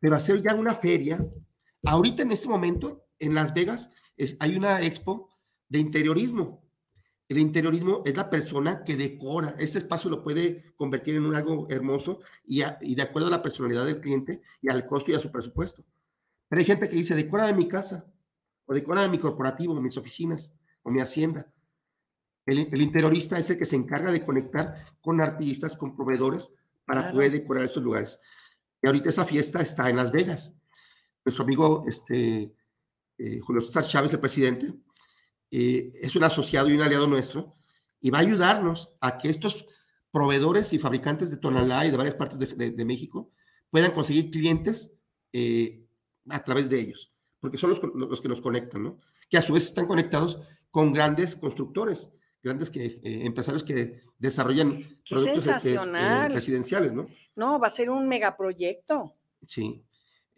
[0.00, 1.18] pero hacer ya una feria,
[1.84, 5.30] ahorita en este momento en Las Vegas es, hay una expo
[5.68, 6.62] de interiorismo.
[7.28, 9.54] El interiorismo es la persona que decora.
[9.58, 13.32] Este espacio lo puede convertir en un algo hermoso y, a, y de acuerdo a
[13.32, 15.84] la personalidad del cliente y al costo y a su presupuesto.
[16.48, 18.06] Pero hay gente que dice, decora de mi casa,
[18.64, 21.52] o decora de mi corporativo, o mis oficinas, o mi hacienda.
[22.46, 26.54] El, el, interiorista es el que se encarga de conectar con artistas, con proveedores,
[26.86, 27.16] para claro.
[27.16, 28.20] poder decorar esos lugares.
[28.80, 30.54] Y ahorita esa fiesta está en Las Vegas.
[31.24, 32.54] Nuestro amigo este,
[33.18, 34.72] eh, Julio César Chávez, el presidente,
[35.50, 37.56] eh, es un asociado y un aliado nuestro,
[38.00, 39.66] y va a ayudarnos a que estos
[40.10, 43.32] proveedores y fabricantes de Tonalá y de varias partes de, de, de México
[43.70, 44.94] puedan conseguir clientes
[45.32, 45.84] eh,
[46.30, 48.98] a través de ellos, porque son los, los, que nos conectan, ¿no?
[49.28, 50.40] Que a su vez están conectados
[50.70, 52.12] con grandes constructores,
[52.42, 57.08] grandes que, eh, empresarios que desarrollan productos este, eh, residenciales, ¿no?
[57.36, 59.14] No, va a ser un megaproyecto.
[59.46, 59.84] Sí.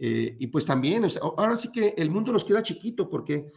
[0.03, 3.53] Eh, y pues también, o ahora sí que el mundo nos queda chiquito porque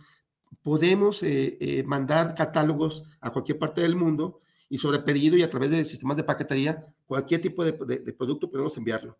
[0.62, 5.50] podemos eh, eh, mandar catálogos a cualquier parte del mundo y sobre pedido y a
[5.50, 7.72] través de sistemas de paquetería, cualquier tipo de,
[8.12, 9.18] producto podemos enviarlo.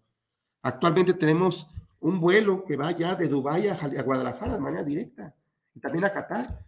[0.64, 1.70] Actualmente tenemos
[2.02, 5.34] un vuelo que va ya de Dubái a, Guadalajara de manera directa
[5.74, 6.66] y también a Qatar.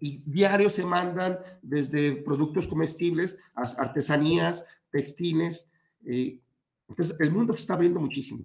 [0.00, 5.68] Y diarios se mandan desde productos comestibles a artesanías, textiles.
[6.88, 8.44] Entonces, el mundo se está abriendo muchísimo,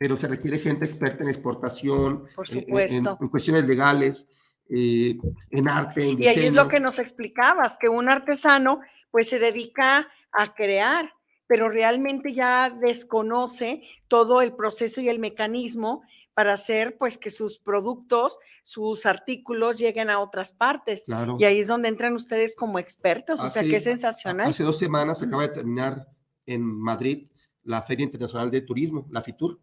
[0.00, 2.96] pero se requiere gente experta en exportación, Por supuesto.
[2.96, 4.30] En, en, en cuestiones legales,
[4.70, 5.18] eh,
[5.50, 6.36] en arte, en diseño.
[6.36, 8.80] Y ahí es lo que nos explicabas, que un artesano
[9.10, 11.12] pues se dedica a crear,
[11.46, 17.58] pero realmente ya desconoce todo el proceso y el mecanismo para hacer pues que sus
[17.58, 21.04] productos, sus artículos lleguen a otras partes.
[21.04, 21.36] Claro.
[21.38, 24.46] Y ahí es donde entran ustedes como expertos, hace, o sea, es sensacional.
[24.46, 26.08] Hace dos semanas acaba de terminar
[26.46, 27.28] en Madrid
[27.64, 29.60] la Feria Internacional de Turismo, la FITUR,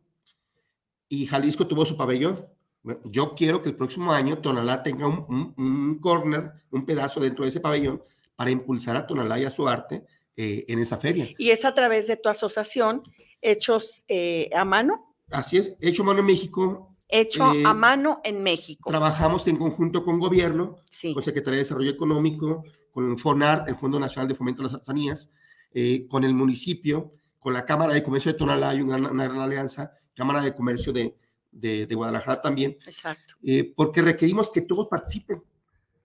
[1.10, 2.46] y Jalisco tuvo su pabellón.
[2.84, 7.20] Bueno, yo quiero que el próximo año Tonalá tenga un, un, un, corner, un pedazo
[7.20, 8.02] dentro de ese pabellón
[8.36, 10.06] para impulsar a Tonalá y a su arte
[10.36, 11.30] eh, en esa feria.
[11.38, 13.04] Y es a través de tu asociación
[13.42, 15.16] Hechos eh, a Mano.
[15.32, 16.96] Así es, Hecho a Mano en México.
[17.10, 18.90] Hecho eh, a Mano en México.
[18.90, 21.14] Trabajamos en conjunto con gobierno, sí.
[21.14, 24.76] con Secretaría de Desarrollo Económico, con el FONAR, el Fondo Nacional de Fomento de las
[24.76, 25.32] Artesanías,
[25.74, 27.14] eh, con el municipio,
[27.48, 30.92] con la Cámara de Comercio de Tonalá, hay una, una gran alianza, Cámara de Comercio
[30.92, 31.16] de,
[31.50, 32.72] de, de Guadalajara también.
[32.86, 33.36] Exacto.
[33.42, 35.42] Eh, porque requerimos que todos participen.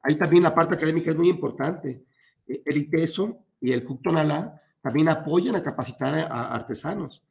[0.04, 2.04] Ahí también la parte académica es muy importante.
[2.46, 7.24] Eh, el ITESO y el CUC Tonalá también apoyan a capacitar a, a artesanos.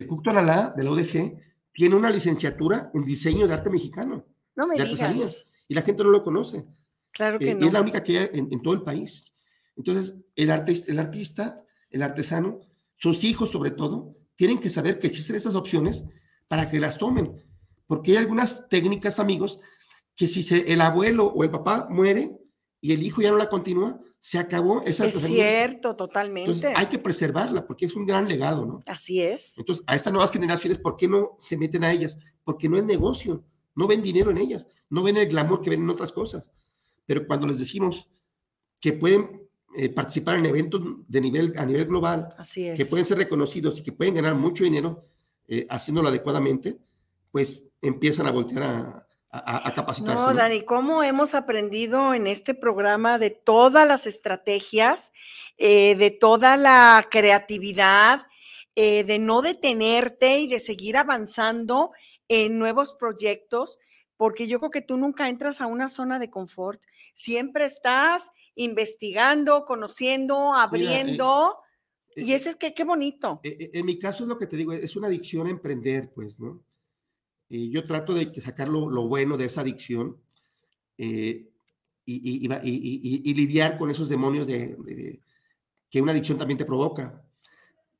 [0.00, 4.26] El CUC Tonalá de la ODG tiene una licenciatura en diseño de arte mexicano.
[4.56, 5.00] No me de digas.
[5.00, 5.46] artesanías.
[5.68, 6.66] Y la gente no lo conoce.
[7.12, 7.64] Claro que Eh, no.
[7.64, 9.26] y es la única que hay en, en todo el país.
[9.76, 12.62] Entonces, el el artista, el artesano,
[12.98, 16.04] sus hijos sobre todo, tienen que saber que existen estas opciones
[16.46, 17.44] para que las tomen.
[17.86, 19.60] Porque hay algunas técnicas, amigos,
[20.14, 22.38] que si se, el abuelo o el papá muere
[22.80, 26.50] y el hijo ya no la continúa, se acabó esa Es cierto, totalmente.
[26.50, 28.82] Entonces, hay que preservarla porque es un gran legado, ¿no?
[28.86, 29.56] Así es.
[29.58, 32.18] Entonces, a estas nuevas generaciones, ¿por qué no se meten a ellas?
[32.44, 33.44] Porque no es negocio,
[33.74, 36.50] no ven dinero en ellas, no ven el glamour que ven en otras cosas.
[37.06, 38.08] Pero cuando les decimos
[38.80, 39.37] que pueden
[39.76, 42.76] eh, participar en eventos de nivel, a nivel global, Así es.
[42.76, 45.04] que pueden ser reconocidos y que pueden ganar mucho dinero
[45.46, 46.78] eh, haciéndolo adecuadamente,
[47.30, 50.22] pues empiezan a voltear a, a, a capacitarse.
[50.22, 50.34] No, ¿no?
[50.34, 55.12] Dani, ¿cómo hemos aprendido en este programa de todas las estrategias,
[55.58, 58.26] eh, de toda la creatividad,
[58.74, 61.92] eh, de no detenerte y de seguir avanzando
[62.28, 63.78] en nuevos proyectos?
[64.16, 66.80] Porque yo creo que tú nunca entras a una zona de confort,
[67.14, 71.56] siempre estás investigando, conociendo, abriendo.
[72.14, 73.40] y ese es que qué bonito.
[73.42, 76.62] En mi caso es lo que te digo, es una adicción a emprender, pues, ¿no?
[77.48, 80.20] yo trato de sacar lo, bueno de esa adicción
[80.98, 81.48] y,
[83.34, 85.20] lidiar con esos demonios de,
[85.88, 87.24] que una adicción también te provoca.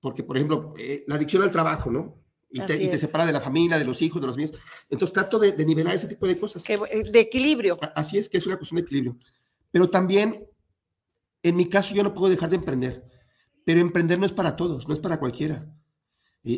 [0.01, 0.75] Porque, por ejemplo,
[1.07, 2.19] la adicción al trabajo, ¿no?
[2.51, 4.53] y te, separa de la familia, de los hijos, de los míos.
[4.89, 6.65] Entonces trato de, nivelar ese tipo de cosas.
[6.69, 7.79] Eh, de equilibrio.
[7.95, 9.17] Así es, que es una cuestión de equilibrio.
[9.71, 10.47] Pero también,
[11.43, 13.05] en mi caso, yo no puedo dejar de emprender.
[13.65, 15.67] Pero emprender no es para todos, no es para cualquiera.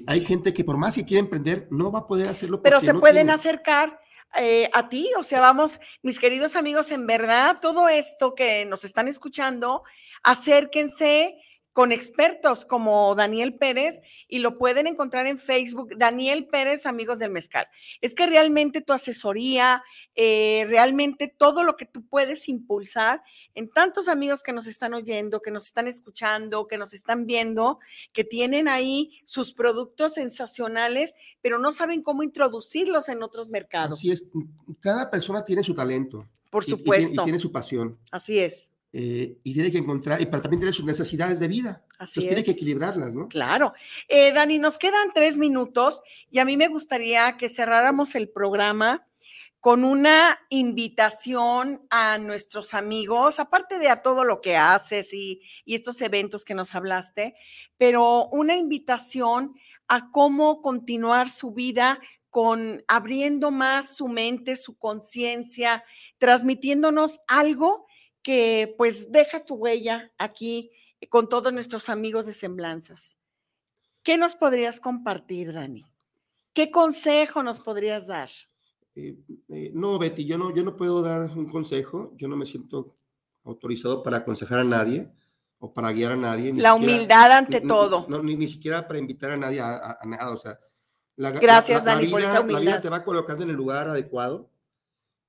[0.07, 2.63] Hay gente que por más que quiera emprender, no va a poder hacerlo.
[2.63, 3.99] Pero se pueden acercar
[4.37, 8.85] eh, a ti, o sea, vamos, mis queridos amigos, en verdad, todo esto que nos
[8.85, 9.83] están escuchando,
[10.23, 11.37] acérquense
[11.73, 17.31] con expertos como Daniel Pérez y lo pueden encontrar en Facebook, Daniel Pérez, amigos del
[17.31, 17.69] mezcal.
[18.01, 19.83] Es que realmente tu asesoría,
[20.17, 23.23] eh, realmente todo lo que tú puedes impulsar
[23.55, 27.79] en tantos amigos que nos están oyendo, que nos están escuchando, que nos están viendo,
[28.13, 33.99] que tienen ahí sus productos sensacionales, pero no saben cómo introducirlos en otros mercados.
[33.99, 34.29] Así es,
[34.81, 36.27] cada persona tiene su talento.
[36.51, 37.23] Por supuesto.
[37.23, 37.97] y tiene su pasión.
[38.11, 38.73] Así es.
[38.93, 41.85] Eh, y tiene que encontrar, y para también tiene sus necesidades de vida.
[41.99, 43.29] Así tiene que equilibrarlas, ¿no?
[43.29, 43.73] Claro.
[44.09, 49.07] Eh, Dani, nos quedan tres minutos y a mí me gustaría que cerráramos el programa
[49.61, 55.75] con una invitación a nuestros amigos, aparte de a todo lo que haces y, y
[55.75, 57.35] estos eventos que nos hablaste,
[57.77, 59.55] pero una invitación
[59.87, 65.85] a cómo continuar su vida con abriendo más su mente, su conciencia,
[66.19, 67.87] transmitiéndonos algo
[68.23, 70.71] que pues deja tu huella aquí
[71.09, 73.19] con todos nuestros amigos de Semblanzas.
[74.03, 75.85] ¿Qué nos podrías compartir, Dani?
[76.53, 78.31] ¿Qué consejo nos podrías dar?
[78.95, 79.17] Eh,
[79.49, 82.97] eh, no, Betty, yo no, yo no puedo dar un consejo, yo no me siento
[83.45, 85.11] autorizado para aconsejar a nadie
[85.59, 86.53] o para guiar a nadie.
[86.55, 88.07] la humildad ante todo.
[88.23, 90.59] ni, siquiera para invitar a nadie a, nada, o sea.
[91.17, 92.63] Gracias, Dani, por esa humildad.
[92.63, 94.51] La vida te va colocando en el lugar adecuado,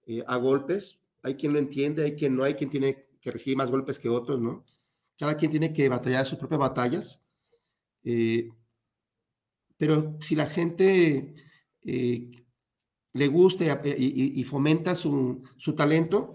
[0.08, 3.58] eh, a golpes, hay quien lo entiende, hay quien no, hay quien tiene que recibir
[3.58, 4.66] más golpes que otros, ¿no?
[5.18, 7.22] Cada quien tiene que batallar sus propias batallas.
[8.04, 8.50] Eh,
[9.78, 11.34] pero si la gente
[11.84, 12.32] eh,
[13.14, 15.42] le gusta y, fomenta su,
[15.76, 16.34] talento,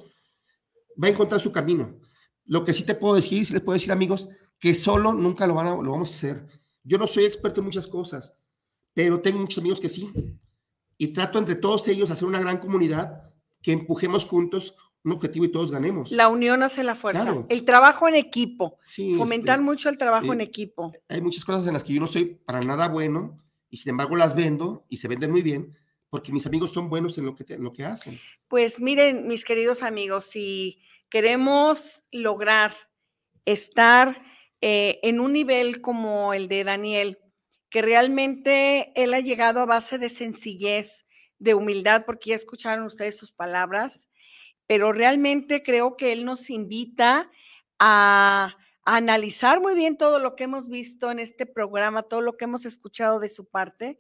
[1.02, 1.98] va a encontrar su camino.
[2.44, 4.28] Lo que sí te puedo decir, sí les puedo decir, amigos,
[4.58, 6.46] que solo nunca lo, van a, lo vamos a hacer.
[6.84, 8.36] Yo no soy experto en muchas cosas,
[8.94, 10.12] pero tengo muchos amigos que sí.
[10.96, 13.25] Y trato entre todos ellos hacer una gran comunidad
[13.62, 16.10] que empujemos juntos un objetivo y todos ganemos.
[16.10, 17.44] La unión hace la fuerza.
[17.48, 18.78] El trabajo en equipo.
[19.16, 20.92] Fomentar este, mucho el trabajo en eh, equipo.
[21.08, 23.40] Hay muchas cosas en las que yo no soy para nada bueno
[23.70, 25.76] y sin embargo las vendo y se venden muy bien
[26.10, 28.18] porque mis amigos son buenos en lo que, lo que hacen.
[28.48, 32.74] Pues miren, mis queridos amigos, si queremos lograr
[33.44, 34.22] estar
[34.60, 37.18] eh, en un nivel como el de Daniel,
[37.68, 41.05] que realmente él ha llegado a base de sencillez,
[41.38, 44.08] de humildad, porque ya escucharon ustedes sus palabras,
[44.66, 47.30] pero realmente creo que él nos invita
[47.78, 48.56] a,
[48.88, 52.64] analizar muy bien todo lo que hemos visto en este programa, todo lo que hemos
[52.64, 53.98] escuchado de su parte,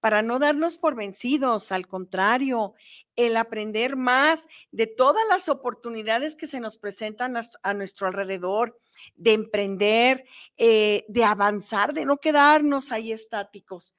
[0.00, 2.74] para no darnos por vencidos, al contrario,
[3.14, 8.80] el aprender más de todas las oportunidades que se nos presentan a, nuestro alrededor,
[9.16, 10.24] de emprender,
[10.56, 13.94] eh, de avanzar, de no quedarnos ahí estáticos.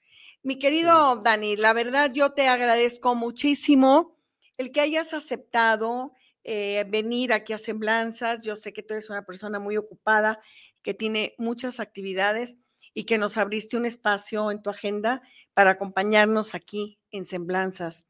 [0.45, 4.17] Mi querido Dani, la verdad yo te agradezco muchísimo
[4.57, 6.11] el que hayas aceptado
[6.43, 8.41] eh, venir aquí a Semblanzas.
[8.41, 10.41] Yo sé que tú eres una persona muy ocupada,
[10.81, 12.57] que tiene muchas actividades
[12.93, 15.21] y que nos abriste un espacio en tu agenda
[15.53, 18.05] para acompañarnos aquí en Semblanzas.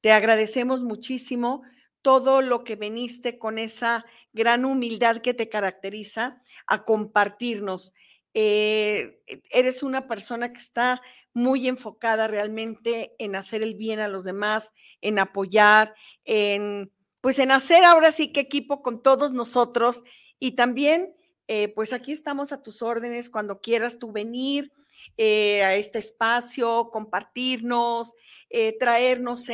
[0.00, 1.62] Te agradecemos muchísimo
[2.00, 7.92] todo lo que veniste con esa gran humildad que te caracteriza a compartirnos.
[8.34, 9.20] Eh,
[9.50, 11.02] eres una persona que está
[11.34, 17.52] muy enfocada realmente en hacer el bien a los demás, en apoyar, en pues en
[17.52, 20.02] hacer ahora sí que equipo con todos nosotros
[20.40, 21.14] y también
[21.46, 24.72] eh, pues aquí estamos a tus órdenes cuando quieras tú venir
[25.16, 28.14] eh, a este espacio, compartirnos,
[28.50, 29.46] eh, traernos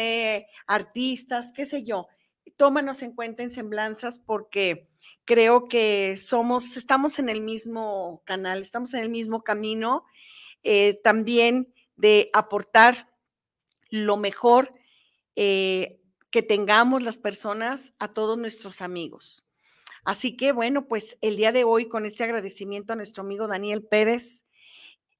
[0.66, 2.09] artistas, qué sé yo.
[2.57, 4.89] Tómanos en cuenta en semblanzas porque
[5.24, 10.05] creo que somos, estamos en el mismo canal, estamos en el mismo camino
[10.62, 13.09] eh, también de aportar
[13.90, 14.74] lo mejor
[15.36, 16.00] eh,
[16.30, 19.44] que tengamos las personas a todos nuestros amigos.
[20.04, 23.82] Así que bueno, pues el día de hoy con este agradecimiento a nuestro amigo Daniel
[23.82, 24.44] Pérez,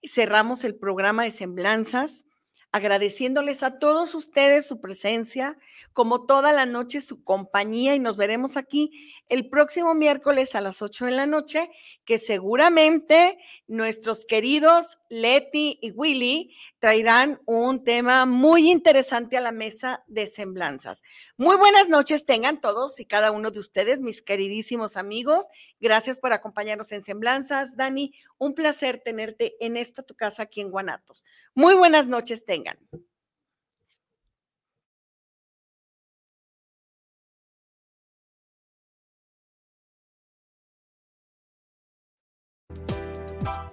[0.03, 2.25] cerramos el programa de semblanzas.
[2.71, 5.59] Agradeciéndoles a todos ustedes su presencia,
[5.93, 8.91] como toda la noche su compañía y nos veremos aquí
[9.29, 11.71] el próximo miércoles a las 8 de la noche,
[12.05, 20.05] que seguramente nuestros queridos Leti y Willy traerán un tema muy interesante a la mesa
[20.07, 21.03] de semblanzas.
[21.37, 25.47] Muy buenas noches tengan todos y cada uno de ustedes, mis queridísimos amigos.
[25.81, 27.77] Gracias por acompañarnos en Semblanzas.
[27.77, 31.25] Dani, un placer tenerte en esta tu casa aquí en Guanatos.
[31.55, 32.79] Muy buenas noches tengan.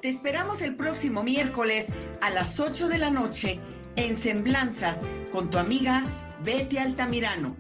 [0.06, 1.91] Te esperamos el próximo miércoles
[2.22, 3.60] a las 8 de la noche
[3.95, 5.01] en Semblanzas
[5.32, 6.03] con tu amiga
[6.43, 7.58] Betty Altamirano.